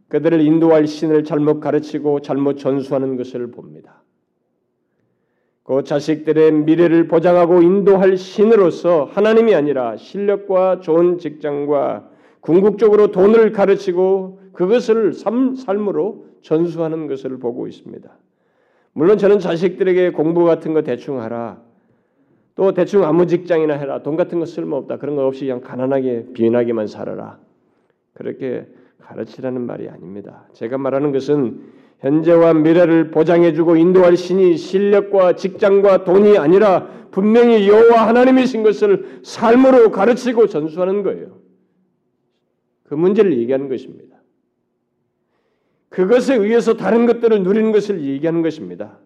[0.08, 4.04] 그들을 인도할 신을 잘못 가르치고 잘못 전수하는 것을 봅니다.
[5.64, 12.10] 그 자식들의 미래를 보장하고 인도할 신으로서 하나님이 아니라 실력과 좋은 직장과
[12.42, 18.10] 궁극적으로 돈을 가르치고 그것을 삶, 삶으로 전수하는 것을 보고 있습니다.
[18.92, 21.62] 물론 저는 자식들에게 공부 같은 거 대충 하라.
[22.56, 24.04] 또 대충 아무 직장이나 해라.
[24.04, 24.98] 돈 같은 거 쓸모없다.
[24.98, 27.40] 그런 거 없이 그냥 가난하게 비인하게만 살아라.
[28.14, 28.68] 그렇게
[29.00, 30.48] 가르치라는 말이 아닙니다.
[30.54, 31.62] 제가 말하는 것은
[32.00, 40.48] 현재와 미래를 보장해주고 인도할 신이 실력과 직장과 돈이 아니라 분명히 여호와 하나님이신 것을 삶으로 가르치고
[40.48, 41.40] 전수하는 거예요.
[42.84, 44.18] 그 문제를 얘기하는 것입니다.
[45.90, 49.00] 그것에 의해서 다른 것들을 누리는 것을 얘기하는 것입니다.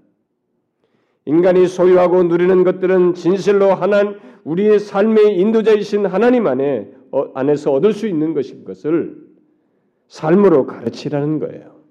[1.28, 8.08] 인간이 소유하고 누리는 것들은 진실로 하나 우리의 삶의 인도자이신 하나님 안에 어, 안에서 얻을 수
[8.08, 9.28] 있는 것인 것을
[10.08, 11.82] 삶으로 가르치라는 거예요.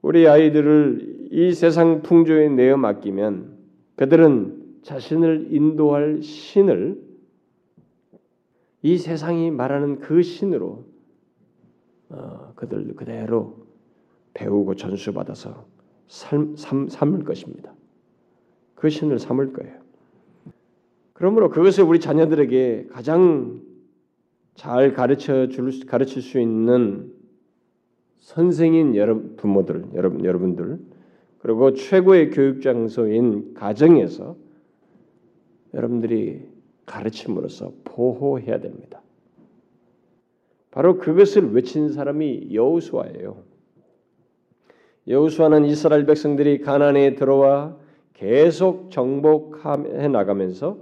[0.00, 3.58] 우리 아이들을 이 세상 풍조에 내어 맡기면
[3.96, 6.98] 그들은 자신을 인도할 신을
[8.80, 10.86] 이 세상이 말하는 그 신으로
[12.08, 13.66] 어, 그들 그대로
[14.32, 15.66] 배우고 전수받아서
[16.08, 17.74] 삶, 삶, 삶을 것입니다.
[18.82, 19.76] 그 신을 삼을 거예요.
[21.12, 23.62] 그러므로 그것을 우리 자녀들에게 가장
[24.56, 27.12] 잘 가르쳐 줄 가르칠 수 있는
[28.18, 30.80] 선생인 여러분 부모들 여러분 여러분들
[31.38, 34.34] 그리고 최고의 교육 장소인 가정에서
[35.74, 36.42] 여러분들이
[36.84, 39.00] 가르침으로써 보호해야 됩니다.
[40.72, 43.44] 바로 그것을 외친 사람이 여호수아예요.
[45.06, 47.80] 여호수아는 이스라엘 백성들이 가나안에 들어와
[48.22, 50.78] 계속 정복해 나가면서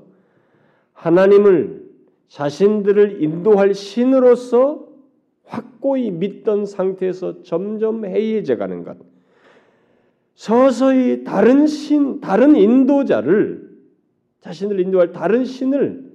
[0.92, 1.88] 하나님을
[2.28, 4.86] 자신들을 인도할 신으로서
[5.46, 8.98] 확고히 믿던 상태에서 점점 해이해져 가는 것.
[10.34, 13.70] 서서히 다른 신, 다른 인도자를
[14.40, 16.12] 자신을 인도할 다른 신을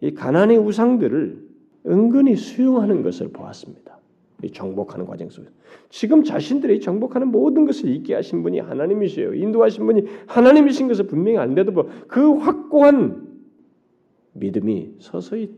[0.00, 1.48] 이 가난의 우상들을
[1.86, 3.99] 은근히 수용하는 것을 보았습니다.
[4.42, 5.50] 이 정복하는 과정 속에서
[5.88, 9.34] 지금 자신들이 정복하는 모든 것을 있게 하신 분이 하나님이세요.
[9.34, 13.28] 인도하신 분이 하나님이신 것을 분명히 안돼도 뭐그 확고한
[14.32, 15.54] 믿음이 서서히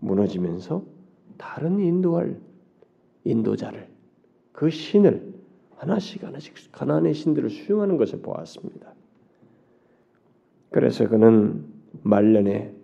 [0.00, 0.84] 무너지면서
[1.36, 2.38] 다른 인도할
[3.24, 3.88] 인도자를
[4.52, 5.34] 그 신을
[5.76, 8.94] 하나씩 하나씩 가나안의 신들을 수용하는 것을 보았습니다.
[10.70, 11.64] 그래서 그는
[12.02, 12.74] 말년에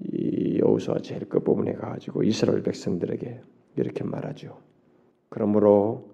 [0.00, 0.27] 이
[0.78, 3.40] 여호수아 제일 끝부분에 가지고 이스라엘 백성들에게
[3.76, 4.56] 이렇게 말하죠.
[5.28, 6.10] 그러므로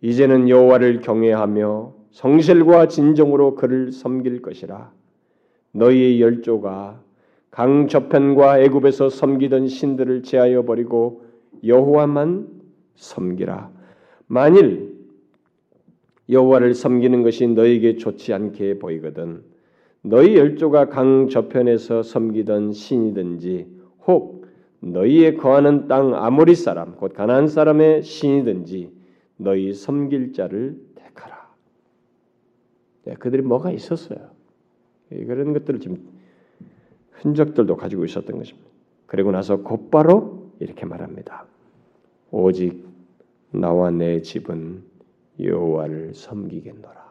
[0.00, 4.92] 이제는 여호와를 경외하며 성실과 진정으로 그를 섬길 것이라.
[5.72, 7.02] 너희의 열조가
[7.50, 11.24] 강 저편과 애굽에서 섬기던 신들을 제하여 버리고
[11.64, 12.48] 여호와만
[12.94, 13.70] 섬기라.
[14.26, 14.94] 만일
[16.28, 19.44] 여호와를 섬기는 것이 너에게 좋지 않게 보이거든
[20.02, 23.75] 너희 열조가 강 저편에서 섬기던 신이든지
[24.06, 24.46] 혹
[24.80, 28.90] 너희의 거하는 땅 아모리 사람 곧 가나안 사람의 신이든지
[29.38, 31.50] 너희 섬길 자를 택하라.
[33.04, 34.30] 네, 그들이 뭐가 있었어요.
[35.12, 36.08] 예, 그런 것들을 지금
[37.12, 38.68] 흔적들도 가지고 있었던 것입니다.
[39.06, 41.46] 그리고 나서 곧바로 이렇게 말합니다.
[42.30, 42.86] 오직
[43.52, 44.82] 나와 내 집은
[45.40, 47.06] 여호와를 섬기겠노라.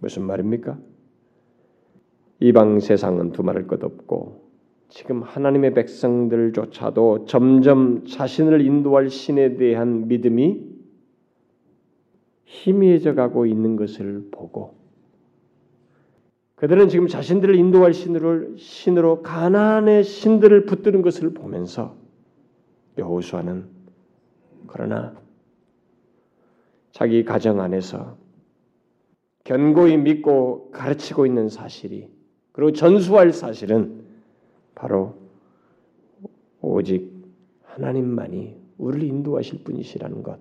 [0.00, 0.78] 무슨 말입니까?
[2.40, 4.47] 이방 세상은 두말할 것 없고
[4.88, 10.66] 지금 하나님의 백성들조차도 점점 자신을 인도할 신에 대한 믿음이
[12.44, 14.78] 희미해져 가고 있는 것을 보고
[16.56, 21.96] 그들은 지금 자신들을 인도할 신으로 신으로 가나안의 신들을 붙드는 것을 보면서
[22.96, 23.66] 여호수아는
[24.66, 25.14] 그러나
[26.90, 28.16] 자기 가정 안에서
[29.44, 32.08] 견고히 믿고 가르치고 있는 사실이
[32.52, 33.97] 그리고 전수할 사실은
[34.78, 35.14] 바로
[36.60, 37.10] 오직
[37.64, 40.38] 하나님만이 우리를 인도하실 분이시라는 것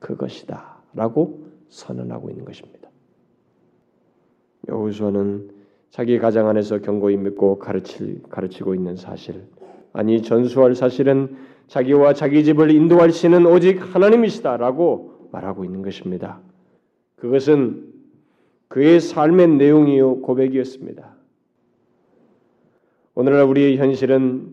[0.00, 2.90] 그것이다라고 선언하고 있는 것입니다.
[4.68, 5.50] 여호수아는
[5.88, 9.46] 자기 가정 안에서 견고히 믿고 가르치, 가르치고 있는 사실
[9.94, 16.40] 아니 전수할 사실은 자기와 자기 집을 인도할 신은 오직 하나님이시다라고 말하고 있는 것입니다.
[17.16, 17.92] 그것은
[18.68, 21.19] 그의 삶의 내용이요 고백이었습니다.
[23.20, 24.48] 오늘날 우리의 현실은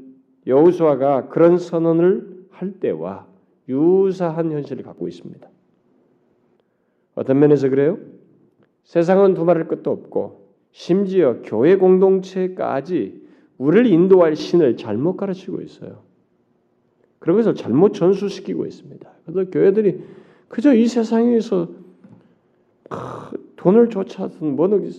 [0.46, 3.26] 여호수아가 그런 선언을 할 때와
[3.70, 5.48] 유사한 현실을 갖고 있습니다.
[7.16, 7.98] 어떤 면에서 그래요?
[8.84, 13.22] 세상은 두말할 것도 없고 심지어 교회 공동체까지
[13.58, 16.04] 우리를 인도할 신을 잘못 가르치고 있어요.
[17.20, 19.10] 그런 것을 잘못 전수시키고 있습니다.
[19.26, 20.02] 그래서 교회들이
[20.50, 21.70] 그저 이 세상에서
[23.68, 24.92] 돈을 쫓아든 뭐는 이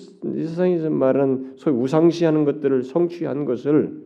[0.46, 4.02] 세상에서 말하는 소위 우상시하는 것들을 성취한 것을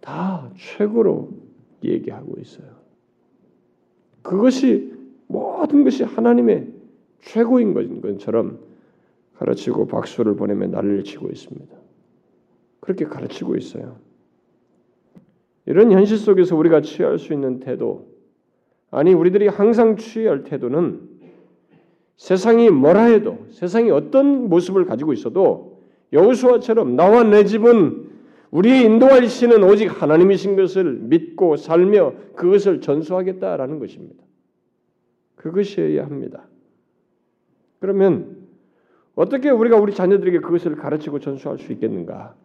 [0.00, 1.30] 다 최고로
[1.84, 2.66] 얘기하고 있어요.
[4.22, 4.92] 그것이
[5.28, 6.72] 모든 것이 하나님의
[7.20, 8.58] 최고인 것처럼
[9.34, 11.72] 가르치고 박수를 보내며 난리를 치고 있습니다.
[12.80, 13.96] 그렇게 가르치고 있어요.
[15.66, 18.08] 이런 현실 속에서 우리가 취할 수 있는 태도,
[18.90, 21.13] 아니 우리들이 항상 취할 태도는
[22.16, 28.10] 세상이 뭐라 해도 세상이 어떤 모습을 가지고 있어도 여호수아처럼 나와 내 집은
[28.50, 34.22] 우리의 인도할 신은 오직 하나님이신 것을 믿고 살며 그것을 전수하겠다라는 것입니다.
[35.34, 36.46] 그것이어야 합니다.
[37.80, 38.46] 그러면
[39.16, 42.36] 어떻게 우리가 우리 자녀들에게 그것을 가르치고 전수할 수 있겠는가?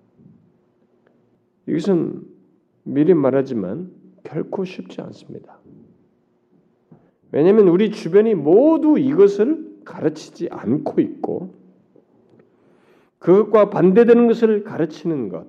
[1.67, 2.23] 이것은
[2.83, 3.91] 미리 말하지만
[4.23, 5.59] 결코 쉽지 않습니다.
[7.31, 11.53] 왜냐하면 우리 주변이 모두 이것을 가르치지 않고 있고
[13.19, 15.45] 그것과 반대되는 것을 가르치는 것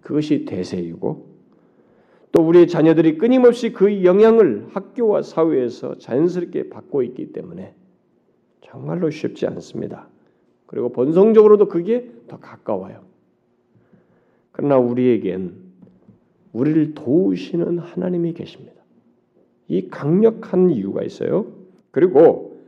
[0.00, 1.28] 그것이 대세이고
[2.32, 7.74] 또 우리의 자녀들이 끊임없이 그 영향을 학교와 사회에서 자연스럽게 받고 있기 때문에
[8.60, 10.08] 정말로 쉽지 않습니다.
[10.66, 13.04] 그리고 본성적으로도 그게 더 가까워요.
[14.52, 15.54] 그러나 우리에겐
[16.52, 18.77] 우리를 도우시는 하나님이 계십니다.
[19.68, 21.46] 이 강력한 이유가 있어요.
[21.90, 22.58] 그리고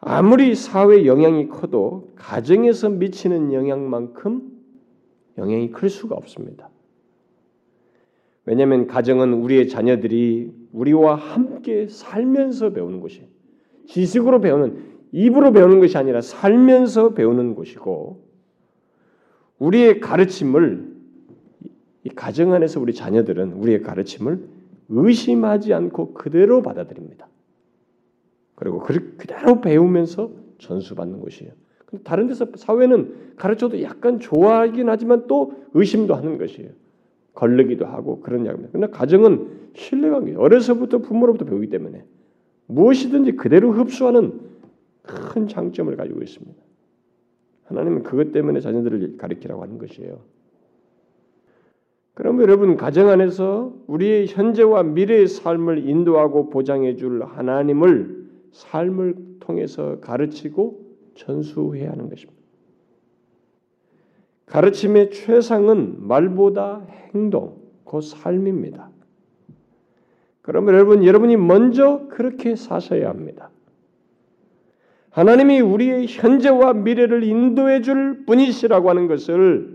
[0.00, 4.52] 아무리 사회 영향이 커도 가정에서 미치는 영향만큼
[5.38, 6.70] 영향이 클 수가 없습니다.
[8.46, 13.26] 왜냐하면 가정은 우리의 자녀들이 우리와 함께 살면서 배우는 곳이
[13.86, 18.22] 지식으로 배우는 입으로 배우는 것이 아니라 살면서 배우는 곳이고
[19.58, 20.92] 우리의 가르침을
[22.04, 24.53] 이 가정 안에서 우리 자녀들은 우리의 가르침을
[24.88, 27.28] 의심하지 않고 그대로 받아들입니다.
[28.54, 31.52] 그리고 그대로 배우면서 전수받는 것이에요.
[32.02, 36.70] 다른 데서 사회는 가르쳐도 약간 좋아하긴 하지만 또 의심도 하는 것이에요.
[37.34, 38.70] 걸르기도 하고 그런 약입니다.
[38.72, 42.04] 그러나 가정은 신뢰관계, 어려서부터 부모로부터 배우기 때문에
[42.66, 44.40] 무엇이든지 그대로 흡수하는
[45.02, 46.62] 큰 장점을 가지고 있습니다.
[47.64, 50.20] 하나님은 그것 때문에 자녀들을 가리키라고 하는 것이에요.
[52.14, 60.80] 그럼 여러분 가정 안에서 우리의 현재와 미래의 삶을 인도하고 보장해 줄 하나님을 삶을 통해서 가르치고
[61.16, 62.40] 전수해야 하는 것입니다.
[64.46, 68.90] 가르침의 최상은 말보다 행동, 그 삶입니다.
[70.42, 73.50] 그러면 여러분, 여러분이 먼저 그렇게 사셔야 합니다.
[75.10, 79.73] 하나님이 우리의 현재와 미래를 인도해 줄 분이시라고 하는 것을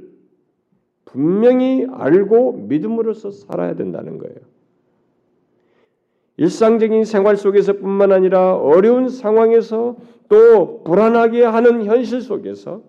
[1.12, 4.36] 분명히 알고 믿음으로써 살아야 된다는 거예요.
[6.38, 9.98] 일상적인 생활 속에서뿐만 아니라 어려운 상황에서
[10.30, 12.82] 또 불안하게 하는 현실 속에서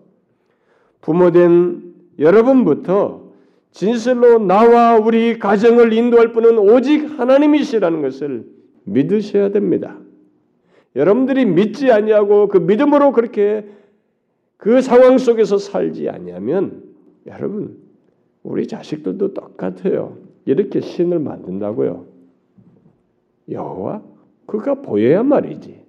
[1.01, 3.31] 부모된 여러분부터
[3.71, 8.45] 진실로 나와 우리 가정을 인도할 분은 오직 하나님이시라는 것을
[8.83, 9.97] 믿으셔야 됩니다.
[10.95, 13.67] 여러분들이 믿지 아니하고 그 믿음으로 그렇게
[14.57, 16.83] 그 상황 속에서 살지 아니하면
[17.25, 17.80] 여러분
[18.43, 20.17] 우리 자식들도 똑같아요.
[20.45, 22.05] 이렇게 신을 만든다고요.
[23.49, 24.01] 여호와
[24.45, 25.81] 그가 보여야 말이지.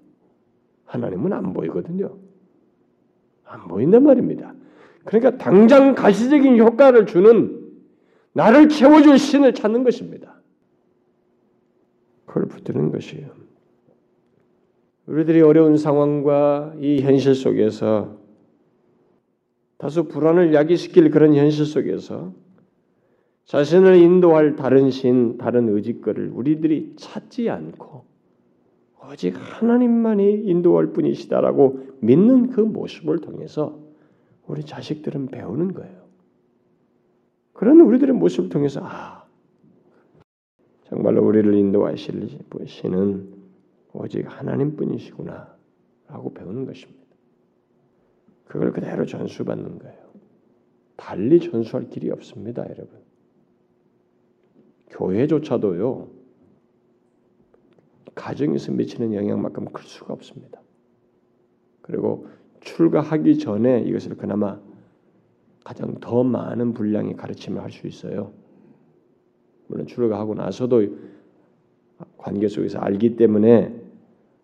[0.84, 2.16] 하나님은 안 보이거든요.
[3.44, 4.54] 안 보인단 말입니다.
[5.04, 7.60] 그러니까 당장 가시적인 효과를 주는
[8.34, 10.40] 나를 채워줄 신을 찾는 것입니다.
[12.24, 13.28] 그걸 붙드는 것이에요.
[15.06, 18.18] 우리들이 어려운 상황과 이 현실 속에서
[19.76, 22.32] 다소 불안을 야기시킬 그런 현실 속에서
[23.44, 28.04] 자신을 인도할 다른 신, 다른 의지거를 우리들이 찾지 않고
[29.10, 33.78] 오직 하나님만이 인도할 분이시다라고 믿는 그 모습을 통해서
[34.46, 36.02] 우리 자식들은 배우는 거예요.
[37.52, 39.26] 그런 우리들의 모습을 통해서 아
[40.84, 43.32] 정말로 우리를 인도하실 분은
[43.92, 47.02] 오직 하나님뿐이시구나라고 배우는 것입니다.
[48.46, 50.02] 그걸 그대로 전수받는 거예요.
[50.96, 53.01] 달리 전수할 길이 없습니다, 여러분.
[54.92, 56.08] 교회조차도요.
[58.14, 60.60] 가정에서 미치는 영향만큼 클 수가 없습니다.
[61.80, 62.26] 그리고
[62.60, 64.60] 출가하기 전에 이것을 그나마
[65.64, 68.32] 가장 더 많은 분량의 가르침을 할 수 있어요.
[69.66, 70.86] 물론 출가하고 나서도
[72.18, 73.74] 관계 속에서 알기 때문에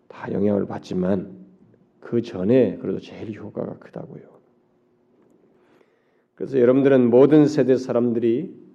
[0.07, 1.37] 다 영향을 받지만
[1.99, 4.23] 그 전에 그래도 제일 효과가 크다고요.
[6.35, 8.68] 그래서 여러분들은 모든 세대 사람들이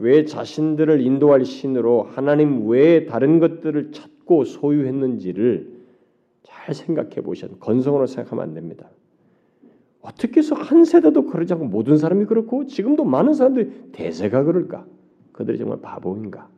[0.00, 5.80] 왜 자신들을 인도할 신으로 하나님 외에 다른 것들을 찾고 소유했는지를
[6.42, 7.48] 잘 생각해 보셔.
[7.48, 8.88] 건성으로 생각하면 안 됩니다.
[10.00, 14.86] 어떻게 해서 한 세대도 그러지 않고 모든 사람이 그렇고 지금도 많은 사람들이 대세가 그럴까?
[15.32, 16.48] 그들이 정말 바보인가?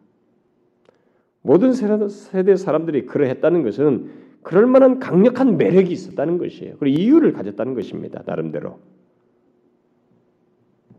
[1.42, 6.76] 모든 세대 사람들이 그러했다는 것은 그럴 만한 강력한 매력이 있었다는 것이에요.
[6.78, 8.22] 그리고 이유를 가졌다는 것입니다.
[8.24, 8.78] 나름대로.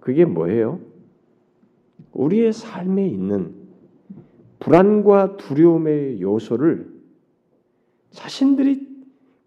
[0.01, 0.81] 그게 뭐예요?
[2.13, 3.53] 우리의 삶에 있는
[4.59, 6.91] 불안과 두려움의 요소를
[8.11, 8.87] 자신들이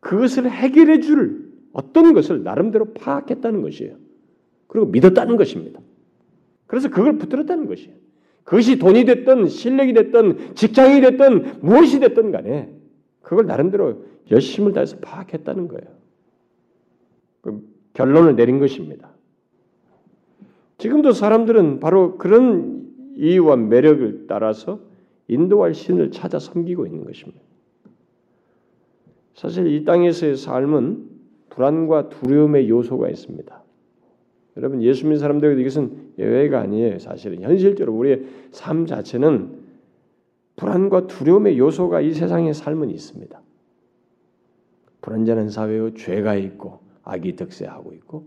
[0.00, 3.96] 그것을 해결해 줄 어떤 것을 나름대로 파악했다는 것이에요.
[4.66, 5.81] 그리고 믿었다는 것입니다.
[6.66, 7.94] 그래서 그걸 붙들었다는 것이에요.
[8.44, 12.72] 그것이 돈이 됐든 실력이 됐든 직장이 됐든 무엇이 됐든 간에
[13.20, 15.96] 그걸 나름대로 열심을 다해서 파악했다는 거예요.
[17.40, 19.15] 그 결론을 내린 것입니다.
[20.79, 24.81] 지금도 사람들은 바로 그런 이유와 매력을 따라서
[25.29, 27.41] 인도할 신을 찾아 섬기고 있는 것입니다.
[29.35, 31.11] 사실 이 땅에서의 삶은
[31.51, 33.62] 불안과 두려움의 요소가 있습니다.
[34.57, 36.99] 여러분 예수 믿는 사람들에게 이것은 예외가 아니에요.
[36.99, 39.67] 사실은 현실적으로 우리의 삶 자체는
[40.57, 43.43] 불안과 두려움의 요소가 이 세상의 삶은 있습니다.
[45.03, 48.27] 불안전한 사회의 죄가 있고 악이 득세하고 있고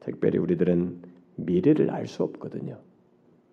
[0.00, 1.11] 특별히 우리들은
[1.44, 2.78] 미래를 알 수 없거든요.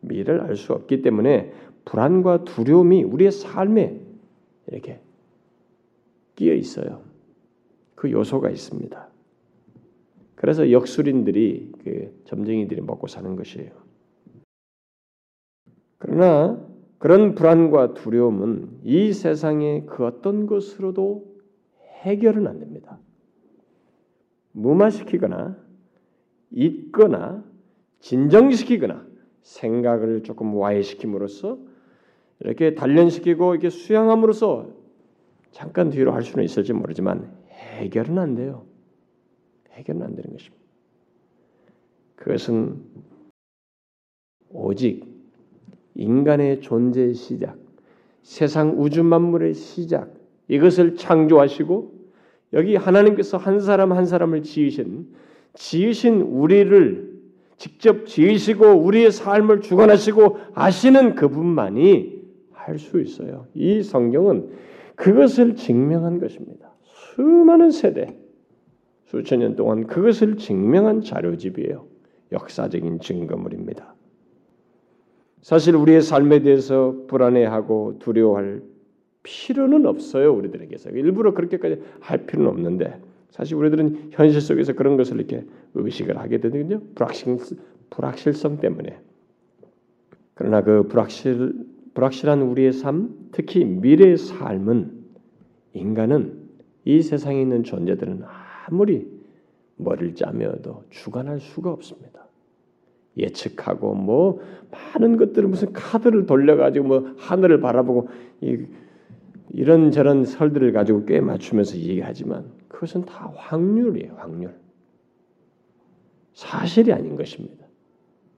[0.01, 1.51] 미래를 알 수 없기 때문에
[1.85, 3.99] 불안과 두려움이 우리의 삶에
[4.67, 5.01] 이렇게
[6.35, 7.01] 끼어 있어요.
[7.95, 9.09] 그 요소가 있습니다.
[10.35, 13.71] 그래서 역술인들이 그 점쟁이들이 먹고 사는 것이에요.
[15.97, 16.65] 그러나
[16.97, 21.25] 그런 불안과 두려움은 이 세상의 그 어떤 것으로도
[22.03, 22.99] 해결은 안 됩니다.
[24.53, 25.57] 무마시키거나
[26.51, 27.43] 잊거나
[27.99, 29.05] 진정시키거나
[29.41, 31.57] 생각을 조금 와해시킴으로써
[32.39, 34.69] 이렇게 단련시키고 이렇게 수양함으로써
[35.51, 38.65] 잠깐 뒤로 할 수는 있을지 모르지만 해결은 안 돼요.
[39.71, 40.63] 해결은 안 되는 것입니다.
[42.15, 42.83] 그것은
[44.49, 45.05] 오직
[45.95, 47.57] 인간의 존재의 시작,
[48.21, 50.13] 세상 우주 만물의 시작,
[50.47, 51.99] 이것을 창조하시고
[52.53, 55.13] 여기 하나님께서 한 사람 한 사람을 지으신
[55.53, 57.08] 지으신 우리를
[57.59, 62.19] 직접 지으시고 우리의 삶을 주관하시고 아시는 그분만이
[62.53, 63.47] 할 수 있어요.
[63.53, 64.49] 이 성경은
[64.95, 66.71] 그것을 증명한 것입니다.
[66.83, 68.15] 수많은 세대,
[69.05, 71.85] 수천 년 동안 그것을 증명한 자료집이에요.
[72.31, 73.95] 역사적인 증거물입니다.
[75.41, 78.61] 사실 우리의 삶에 대해서 불안해하고 두려워할
[79.23, 80.33] 필요는 없어요.
[80.33, 86.39] 우리들에게서 일부러 그렇게까지 할 필요는 없는데 사실 우리들은 현실 속에서 그런 것을 이렇게 의식을 하게
[86.39, 86.81] 되거든요.
[86.95, 87.37] 불확실,
[87.89, 88.99] 불확실성 때문에.
[90.33, 91.53] 그러나 그 불확실,
[91.93, 94.99] 불확실한 우리의 삶, 특히 미래의 삶은
[95.73, 96.49] 인간은
[96.85, 98.23] 이 세상에 있는 존재들은
[98.67, 99.07] 아무리
[99.77, 102.27] 머리를 짜며도 주관할 수가 없습니다.
[103.17, 104.39] 예측하고 뭐
[104.71, 108.09] 많은 것들을 무슨 카드를 돌려가지고 뭐 하늘을 바라보고
[108.41, 108.57] 이,
[109.51, 112.45] 이런 저런 설들을 가지고 꽤 맞추면서 얘기하지만
[112.79, 114.55] 그것은 다 확률이에요, 확률.
[116.31, 117.67] 사실이 아닌 것입니다.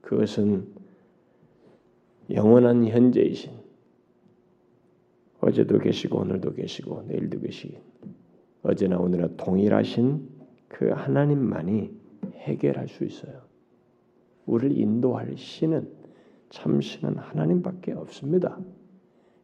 [0.00, 0.66] 그것은
[2.28, 3.52] 영원한 현재이신
[5.40, 7.78] 어제도 계시고 오늘도 계시고 내일도 계시긴
[8.64, 10.28] 어제나 오늘나 동일하신
[10.66, 11.92] 그 하나님만이
[12.34, 13.42] 해결할 수 있어요.
[14.46, 15.88] 우리를 인도할 신은
[16.50, 18.58] 참신은 하나님밖에 없습니다.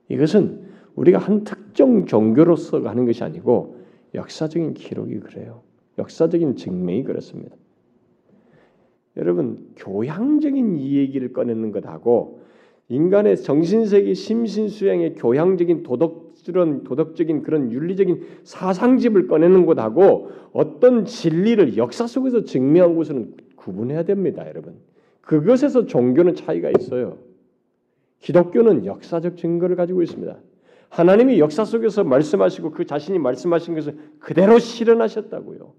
[0.08, 3.77] 이것은 우리가 한 특정 종교로서 하는 것이 아니고
[4.14, 5.62] 역사적인 기록이 그래요.
[5.98, 7.56] 역사적인 증명이 그렇습니다.
[9.16, 12.40] 여러분 교양적인 이 얘기를 꺼내는 것하고
[12.88, 22.44] 인간의 정신세계 심신수양의 교양적인 도덕스러운 도덕적인 그런 윤리적인 사상집을 꺼내는 것하고 어떤 진리를 역사 속에서
[22.44, 24.76] 증명한 것은 구분해야 됩니다, 여러분.
[25.20, 27.18] 그것에서 종교는 차이가 있어요.
[28.20, 30.38] 기독교는 역사적 증거를 가지고 있습니다.
[30.90, 35.72] 하나님이 역사 속에서 말씀하시고 그 자신이 말씀하신 것을 그대로 실현하셨다고요.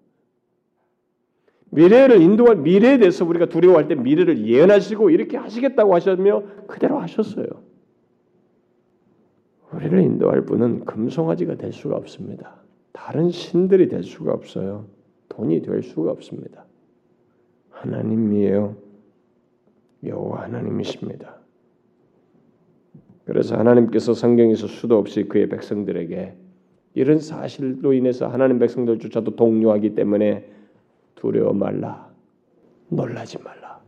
[1.72, 7.48] 미래를 인도할 미래에 대해서 우리가 두려워할 때 미래를 예언하시고 이렇게 하시겠다고 하셨며 그대로 하셨어요.
[9.72, 12.56] 우리를 인도할 분은 금송아지가 될 수가 없습니다.
[12.92, 14.88] 다른 신들이 될 수가 없어요.
[15.30, 16.66] 돈이 될 수가 없습니다.
[17.70, 18.76] 하나님이에요.
[20.04, 21.39] 여호와 하나님이십니다.
[23.30, 26.34] 그래서 하나님께서 성경에서 수도 없이 그의 백성들에게
[26.96, 30.50] 이런 사실로 인해서 하나님 백성들조차도 동요하기 때문에
[31.16, 32.10] 두려워 말라.
[32.90, 33.80] 놀라지 말라.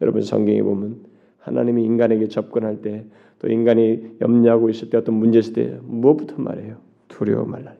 [0.00, 1.04] 여러분 성경에 보면
[1.38, 3.04] 하나님이 인간에게 접근할 때
[3.42, 6.76] 또 인간이 염려하고 있을 때 어떤 문제 있을 때 무엇부터 말해요?
[7.08, 7.74] 두려워 말라.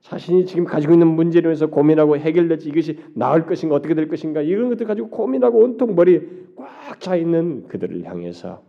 [0.00, 4.70] 자신이 지금 가지고 있는 문제로 해서 고민하고 해결될지 이것이 나을 것인가 어떻게 될 것인가 이런
[4.70, 6.22] 것들 가지고 고민하고 온통 머리
[6.56, 8.62] 꽉 차 있는 그들을 향해서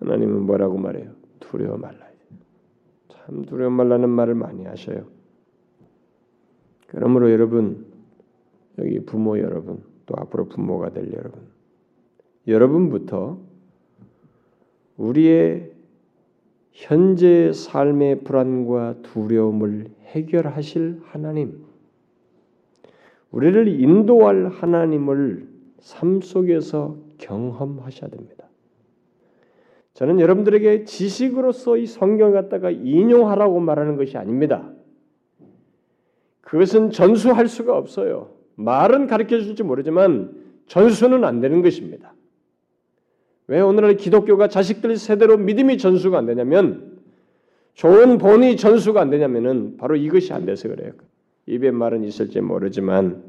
[0.00, 1.12] 하나님은 뭐라고 말해요?
[1.40, 2.10] 두려워 말라.
[3.08, 5.06] 참 두려워 말라는 말을 많이 하셔요.
[6.88, 7.90] 그러므로 여러분
[8.80, 11.40] 여기 부모 여러분, 또 앞으로 부모가 될 여러분,
[12.46, 13.38] 여러분부터
[14.96, 15.72] 우리의
[16.72, 21.64] 현재 삶의 불안과 두려움을 해결하실 하나님,
[23.30, 25.48] 우리를 인도할 하나님을
[25.78, 28.39] 삶 속에서 경험하셔야 됩니다.
[29.94, 34.70] 저는 여러분들에게 지식으로서 이 성경 갖다가 인용하라고 말하는 것이 아닙니다.
[36.42, 38.30] 그것은 전수할 수가 없어요.
[38.56, 40.32] 말은 가르쳐 줄지 모르지만
[40.66, 42.14] 전수는 안 되는 것입니다.
[43.46, 46.98] 왜 오늘날 기독교가 자식들 세대로 믿음이 전수가 안 되냐면
[47.74, 50.92] 좋은 본이 전수가 안 되냐면은 바로 이것이 안 돼서 그래요.
[51.46, 53.22] 입에 말은 있을지 모르지만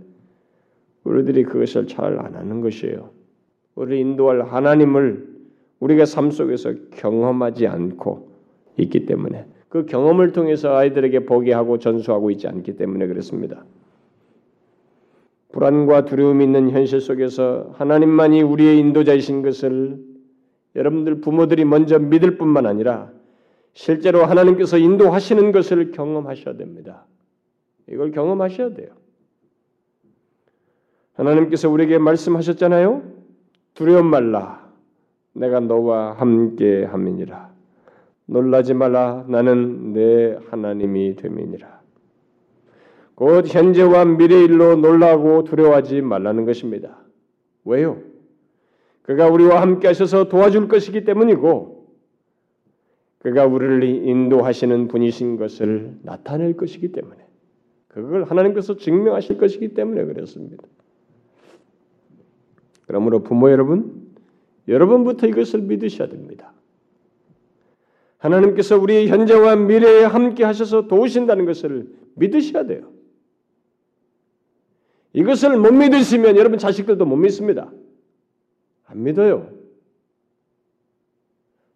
[1.04, 3.10] 우리들이 그것을 잘 안 하는 것이에요.
[3.74, 5.31] 우리 인도할 하나님을
[5.82, 8.30] 우리가 삶 속에서 경험하지 않고
[8.78, 13.66] 있기 때문에 그 경험을 통해서 아이들에게 보게 하고 전수하고 있지 않기 때문에 그렇습니다.
[15.52, 20.00] 불안과 두려움이 있는 현실 속에서 하나님만이 우리의 인도자이신 것을
[20.76, 23.12] 여러분들 부모들이 먼저 믿을 뿐만 아니라
[23.74, 27.06] 실제로 하나님께서 인도하시는 것을 경험하셔야 됩니다.
[27.90, 28.90] 이걸 경험하셔야 돼요.
[31.14, 33.04] 하나님께서 우리에게 말씀하셨잖아요.
[33.74, 34.71] 두려움 말라.
[35.34, 37.52] 내가 너와 함께 함이니라.
[38.26, 39.26] 놀라지 말라.
[39.28, 41.82] 나는 내 하나님이 됨이니라.
[43.16, 46.98] 곧 현재와 미래 일로 놀라고 두려워하지 말라는 것입니다.
[47.66, 48.00] 왜요?
[49.04, 51.82] 그가 우리와 함께 하셔서 도와줄 것이기 때문이고
[53.20, 57.18] 그가 우리를 인도하시는 분이신 것을 나타낼 것이기 때문에
[57.88, 60.64] 그걸 하나님께서 증명하실 것이기 때문에 그렇습니다.
[62.88, 64.01] 그러므로 부모 여러분,
[64.68, 66.54] 여러분부터 이것을 믿으셔야 됩니다.
[68.18, 72.92] 하나님께서 우리의 현재와 미래에 함께 하셔서 도우신다는 것을 믿으셔야 돼요.
[75.14, 77.72] 이것을 못 믿으시면 여러분 자식들도 못 믿습니다.
[78.86, 79.61] 안 믿어요.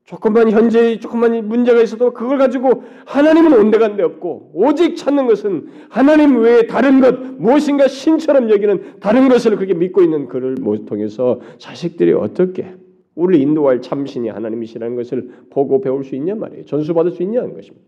[0.06, 6.68] 조금만 현재 조금만 문제가 있어도 그걸 가지고 하나님은 온데간데 없고 오직 찾는 것은 하나님 외에
[6.68, 12.76] 다른 것 무엇인가 신처럼 여기는 다른 것을 그렇게 믿고 있는 그를 통해서 자식들이 어떻게
[13.16, 16.66] 우리를 인도할 참신이 하나님이시라는 것을 보고 배울 수 있냐 말이에요.
[16.66, 17.84] 전수받을 수 있냐는 것입니다.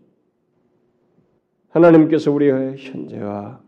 [1.68, 3.60] 하나님께서 우리의 현재와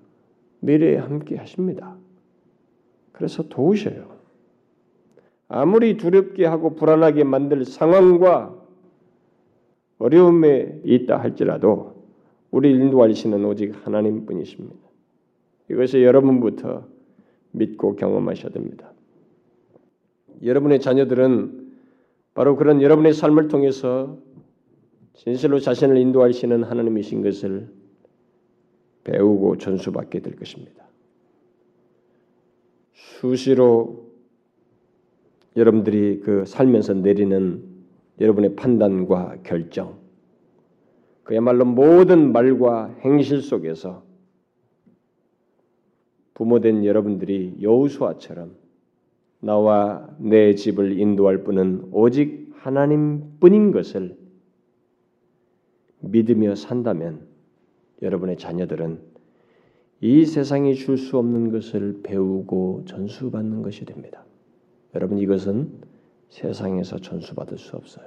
[0.60, 1.96] 미래에 함께 하십니다.
[3.12, 4.19] 그래서 도우셔요.
[5.52, 8.56] 아무리 두렵게 하고 불안하게 만들 상황과
[9.98, 12.06] 어려움에 있다 할지라도
[12.52, 14.76] 우리 인도하시는 오직 하나님뿐이십니다.
[15.68, 16.86] 이것을 여러분부터
[17.50, 18.92] 믿고 경험하셔야 됩니다.
[20.44, 21.72] 여러분의 자녀들은
[22.32, 24.18] 바로 그런 여러분의 삶을 통해서
[25.14, 27.68] 진실로 자신을 인도하시는 하나님이신 것을
[29.02, 30.84] 배우고 전수받게 될 것입니다.
[32.92, 34.09] 수시로
[35.56, 37.64] 여러분들이 그 살면서 내리는
[38.20, 39.98] 여러분의 판단과 결정,
[41.22, 44.02] 그야말로 모든 말과 행실 속에서
[46.34, 48.56] 부모된 여러분들이 여우수아처럼
[49.40, 54.16] 나와 내 집을 인도할 분은 오직 하나님뿐인 것을
[56.00, 57.26] 믿으며 산다면
[58.02, 59.00] 여러분의 자녀들은
[60.02, 64.24] 이 세상이 줄 수 없는 것을 배우고 전수받는 것이 됩니다.
[64.94, 65.70] 여러분 이것은
[66.28, 68.06] 세상에서 전수받을 수 없어요.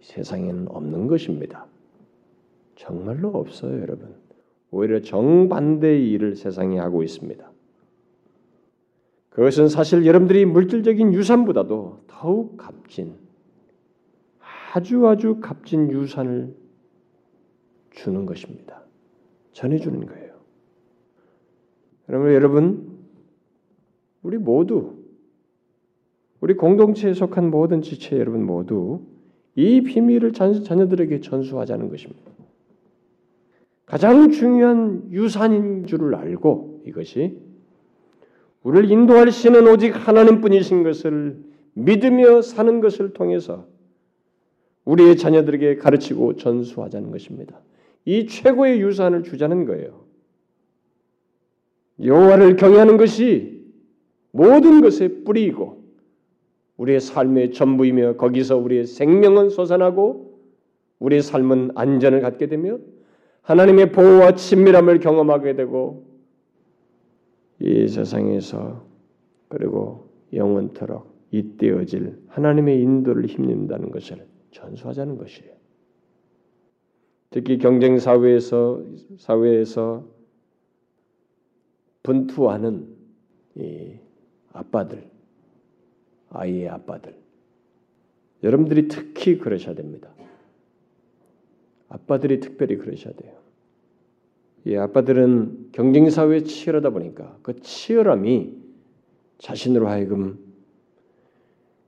[0.00, 1.66] 세상에는 없는 것입니다.
[2.76, 4.14] 정말로 없어요, 여러분.
[4.70, 7.50] 오히려 정반대의 일을 세상이 하고 있습니다.
[9.30, 13.14] 그것은 사실 여러분들이 물질적인 유산보다도 더욱 값진
[14.72, 16.54] 아주 아주 값진 유산을
[17.90, 18.82] 주는 것입니다.
[19.52, 20.34] 전해주는 거예요.
[22.06, 22.98] 그러면 여러분,
[24.22, 24.99] 우리 모두,
[26.40, 29.02] 우리 공동체에 속한 모든 지체 여러분 모두
[29.54, 32.30] 이 비밀을 자녀들에게 전수하자는 것입니다.
[33.84, 37.38] 가장 중요한 유산인 줄을 알고 이것이
[38.62, 41.38] 우리를 인도하시는 오직 하나님뿐이신 것을
[41.74, 43.66] 믿으며 사는 것을 통해서
[44.84, 47.60] 우리의 자녀들에게 가르치고 전수하자는 것입니다.
[48.04, 50.04] 이 최고의 유산을 주자는 거예요.
[52.02, 53.62] 여호와를 경외하는 것이
[54.32, 55.79] 모든 것의 뿌리이고
[56.80, 60.38] 우리의 삶의 전부이며 거기서 우리의 생명은 솟아나고
[60.98, 62.78] 우리의 삶은 안전을 갖게 되며
[63.42, 66.06] 하나님의 보호와 친밀함을 경험하게 되고
[67.58, 68.82] 이 세상에서
[69.48, 75.52] 그리고 영원토록 잇대어질 하나님의 인도를 힘입다는 것을 전수하자는 것이에요.
[77.28, 78.82] 특히 경쟁 사회에서
[79.18, 80.06] 사회에서
[82.02, 82.88] 분투하는
[83.56, 83.92] 이
[84.52, 85.04] 아빠들,
[86.30, 87.14] 아이의 아빠들,
[88.42, 90.10] 여러분들이 특히 그러셔야 됩니다.
[91.88, 93.34] 아빠들이 특별히 그러셔야 돼요.
[94.64, 98.56] 이 아빠들은 경쟁 사회에 치열하다 보니까 그 치열함이
[99.38, 100.38] 자신으로 하여금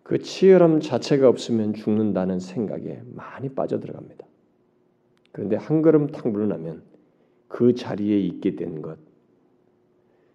[0.02, 4.26] 그 치열함 자체가 없으면 죽는다는 생각에 많이 빠져들어갑니다.
[5.30, 6.82] 그런데 한 걸음 탁 물러나면
[7.48, 8.98] 그 자리에 있게 된 것,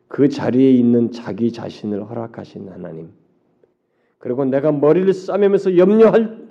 [0.08, 3.12] 그 자리에 있는 자기 자신을 허락하신 하나님,
[4.18, 6.47] 그리고 내가 머리를 싸매면서 염려할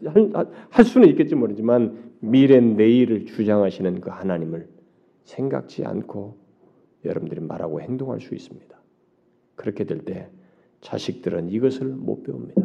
[0.71, 4.69] 할 수는 있겠지 모르지만 미래 내일을 주장하시는 그 하나님을
[5.25, 6.39] 생각지 않고
[7.05, 8.77] 여러분들이 말하고 행동할 수 있습니다.
[9.57, 10.29] 그렇게 될 때
[10.81, 12.63] 자식들은 이것을 못 배웁니다.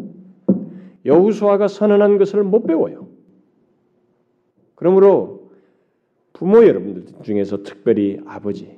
[1.05, 3.07] 여우수아가 선언한 것을 못 배워요.
[4.75, 5.51] 그러므로
[6.33, 8.77] 부모 여러분들 중에서 특별히 아버지,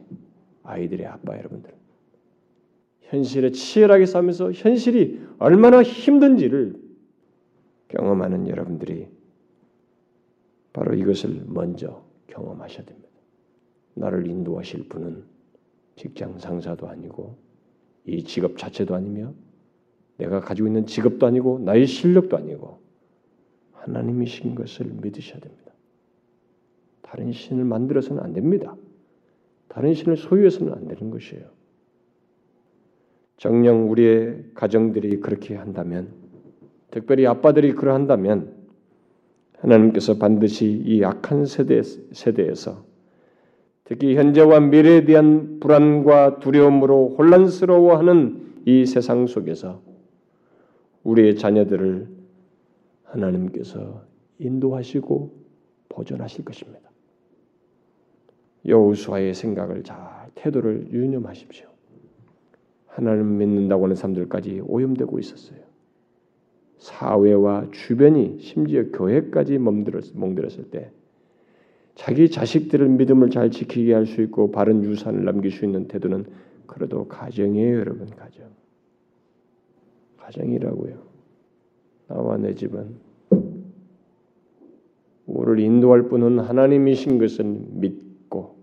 [0.63, 1.71] 아이들의 아빠 여러분들
[3.01, 6.75] 현실에 치열하게 싸면서 현실이 얼마나 힘든지를
[7.89, 9.07] 경험하는 여러분들이
[10.71, 13.09] 바로 이것을 먼저 경험하셔야 됩니다.
[13.95, 15.23] 나를 인도하실 분은
[15.95, 17.37] 직장 상사도 아니고
[18.05, 19.33] 이 직업 자체도 아니며
[20.17, 22.79] 내가 가지고 있는 직업도 아니고 나의 실력도 아니고
[23.73, 25.71] 하나님이신 것을 믿으셔야 됩니다.
[27.01, 28.75] 다른 신을 만들어서는 안 됩니다.
[29.67, 31.45] 다른 신을 소유해서는 안 되는 것이에요.
[33.37, 36.09] 정녕 우리의 가정들이 그렇게 한다면,
[36.91, 38.53] 특별히 아빠들이 그러한다면,
[39.59, 42.83] 하나님께서 반드시 이 악한 세대, 세대에서
[43.85, 49.81] 특히 현재와 미래에 대한 불안과 두려움으로 혼란스러워하는 이 세상 속에서
[51.03, 52.07] 우리의 자녀들을
[53.03, 54.03] 하나님께서
[54.39, 55.43] 인도하시고
[55.89, 56.89] 보존하실 것입니다.
[58.65, 59.97] 여호수아의 생각을 잘
[60.35, 61.67] 태도를 유념하십시오.
[62.93, 65.59] 하나님 믿는다고 하는 사람들까지 오염되고 있었어요.
[66.77, 70.91] 사회와 주변이 심지어 교회까지 멍들었 을 때
[71.95, 76.25] 자기 자식들을 믿음을 잘 지키게 할 수 있고 바른 유산을 남길 수 있는 태도는
[76.67, 78.47] 그래도 가정이에요, 여러분 가정.
[80.17, 80.97] 가정이라고요.
[82.07, 82.95] 나와 내 집은
[85.25, 88.55] 우리를 인도할 분은 하나님이신 것을 믿고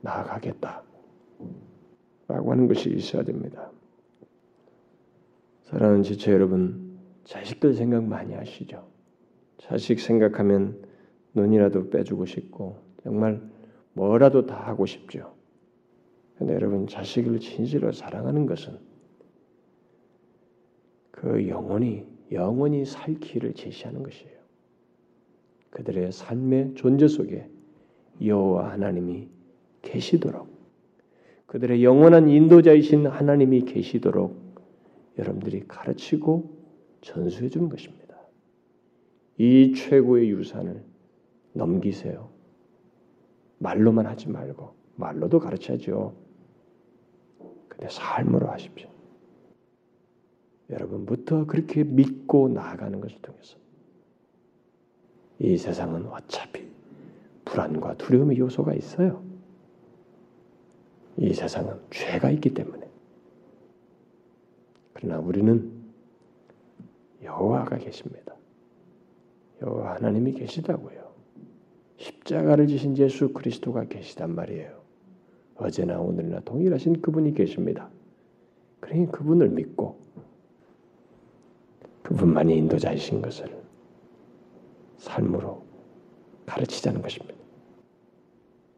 [0.00, 0.87] 나아가겠다.
[2.28, 3.70] 라고 하는 것이 있어야 됩니다.
[5.64, 8.86] 사랑하는 지체 여러분, 자식들 생각 많이 하시죠?
[9.58, 10.82] 자식 생각하면
[11.34, 13.40] 눈이라도 빼주고 싶고 정말
[13.92, 15.34] 뭐라도 다 하고 싶죠.
[16.38, 18.78] 근데 여러분 자식을 진실로 사랑하는 것은
[21.10, 24.38] 그 영혼이 영원히 살 길을 제시하는 것이에요.
[25.70, 27.48] 그들의 삶의 존재 속에
[28.24, 29.28] 여호와 하나님이
[29.82, 30.57] 계시도록
[31.48, 34.36] 그들의 영원한 인도자이신 하나님이 계시도록
[35.18, 36.58] 여러분들이 가르치고
[37.00, 38.16] 전수해 주는 것입니다.
[39.38, 40.84] 이 최고의 유산을
[41.54, 42.30] 넘기세요.
[43.58, 46.14] 말로만 하지 말고 말로도 가르쳐야죠.
[47.68, 48.90] 근데 삶으로 하십시오.
[50.68, 53.56] 여러분부터 그렇게 믿고 나아가는 것을 통해서
[55.38, 56.68] 이 세상은 어차피
[57.46, 59.27] 불안과 두려움의 요소가 있어요.
[61.18, 62.88] 이 세상은 죄가 있기 때문에.
[64.92, 65.72] 그러나 우리는
[67.22, 68.34] 여호와가 계십니다.
[69.62, 71.08] 여호와 하나님이 계시다고요.
[71.96, 74.78] 십자가를 지신 예수 그리스도가 계시단 말이에요.
[75.56, 77.90] 어제나 오늘이나 동일하신 그분이 계십니다.
[78.78, 79.98] 그러니 그분을 믿고
[82.04, 83.60] 그분만이 인도자이신 것을
[84.98, 85.64] 삶으로
[86.46, 87.34] 가르치자는 것입니다.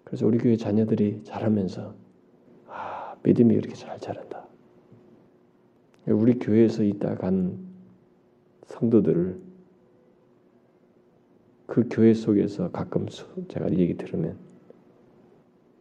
[0.04, 2.09] 그래서 우리 교회 자녀들이 자라면서 아
[3.22, 4.46] 믿음이 이렇게 잘 자란다.
[6.06, 7.58] 우리 교회에서 있다 간
[8.66, 9.40] 성도들을
[11.66, 13.06] 그 교회 속에서 가끔
[13.48, 14.36] 제가 얘기 들으면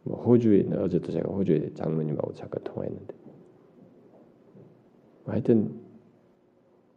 [0.02, 3.14] 뭐 호주에 어제도 제가 호주에 장로님하고 잠깐 통화했는데
[5.26, 5.80] 하여튼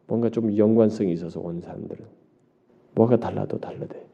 [0.07, 2.05] 뭔가 좀 연관성이 있어서 온 사람들은
[2.95, 4.05] 뭐가 달라도 달라대.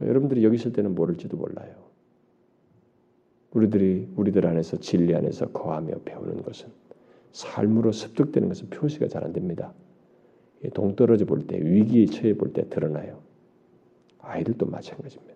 [0.00, 1.87] 여러분들이 여기 있을 때는 모를지도 몰라요.
[3.52, 6.68] 우리들이 우리들 안에서 진리 안에서 거하며 배우는 것은
[7.32, 9.72] 삶으로 습득되는 것은 표시가 잘 안 됩니다.
[10.74, 13.22] 동떨어져 볼 때, 위기에 처해 볼 때 드러나요.
[14.18, 15.34] 아이들도 마찬가지입니다.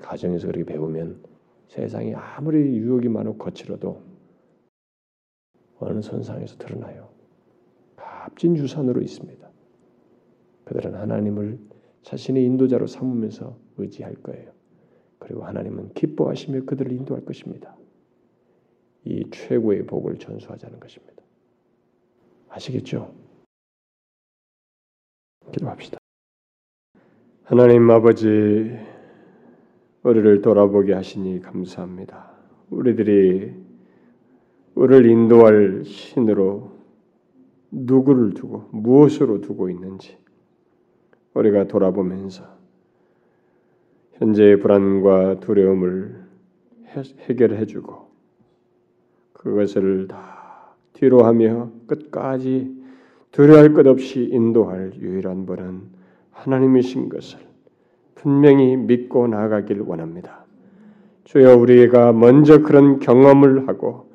[0.00, 1.22] 가정에서 그렇게 배우면
[1.68, 4.02] 세상이 아무리 유혹이 많고 거칠어도
[5.78, 7.08] 어느 선상에서 드러나요.
[7.96, 9.48] 값진 유산으로 있습니다.
[10.64, 11.58] 그들은 하나님을
[12.02, 14.57] 자신의 인도자로 삼으면서 의지할 거예요.
[15.28, 17.76] 그리고 하나님은 기뻐하시며 그들을 인도할 것입니다.
[19.04, 21.22] 이 최고의 복을 전수하자는 것입니다.
[22.48, 23.14] 아시겠죠?
[25.52, 25.98] 기도합시다.
[27.44, 28.26] 하나님 아버지,
[30.02, 32.32] 우리를 돌아보게 하시니 감사합니다.
[32.70, 33.52] 우리들이
[34.76, 36.72] 우리를 인도할 신으로
[37.70, 40.16] 누구를 두고 무엇으로 두고 있는지
[41.34, 42.57] 우리가 돌아보면서
[44.18, 46.16] 현재의 불안과 두려움을
[47.28, 48.08] 해결해 주고
[49.32, 52.76] 그것을 다 뒤로하며 끝까지
[53.30, 55.82] 두려할 것 없이 인도할 유일한 분은
[56.32, 57.38] 하나님이신 것을
[58.16, 60.44] 분명히 믿고 나아가길 원합니다.
[61.22, 64.10] 주여 우리가 먼저 그런 경험을 하고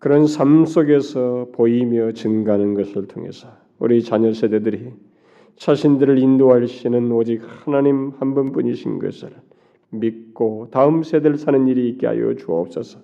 [0.00, 4.92] 그런 삶 속에서 보이며 증가하는 것을 통해서 우리 자녀 세대들이
[5.58, 9.30] 자신들을 인도하시는 오직 하나님 한 분뿐이신 것을
[9.90, 13.00] 믿고 다음 세대를 사는 일이 있게 하여 주옵소서.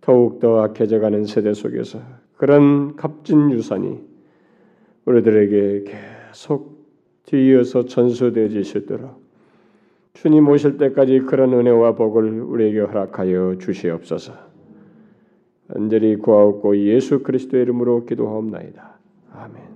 [0.00, 2.00] 더욱 더 악해져가는 세대 속에서
[2.36, 4.00] 그런 값진 유산이
[5.04, 6.82] 우리들에게 계속
[7.26, 9.22] 뒤이어서 전수되어질 수 있도록
[10.14, 14.32] 주님 오실 때까지 그런 은혜와 복을 우리에게 허락하여 주시옵소서.
[15.74, 18.98] 언제리 구하옵고 예수 그리스도의 이름으로 기도하옵나이다.
[19.32, 19.71] 아멘.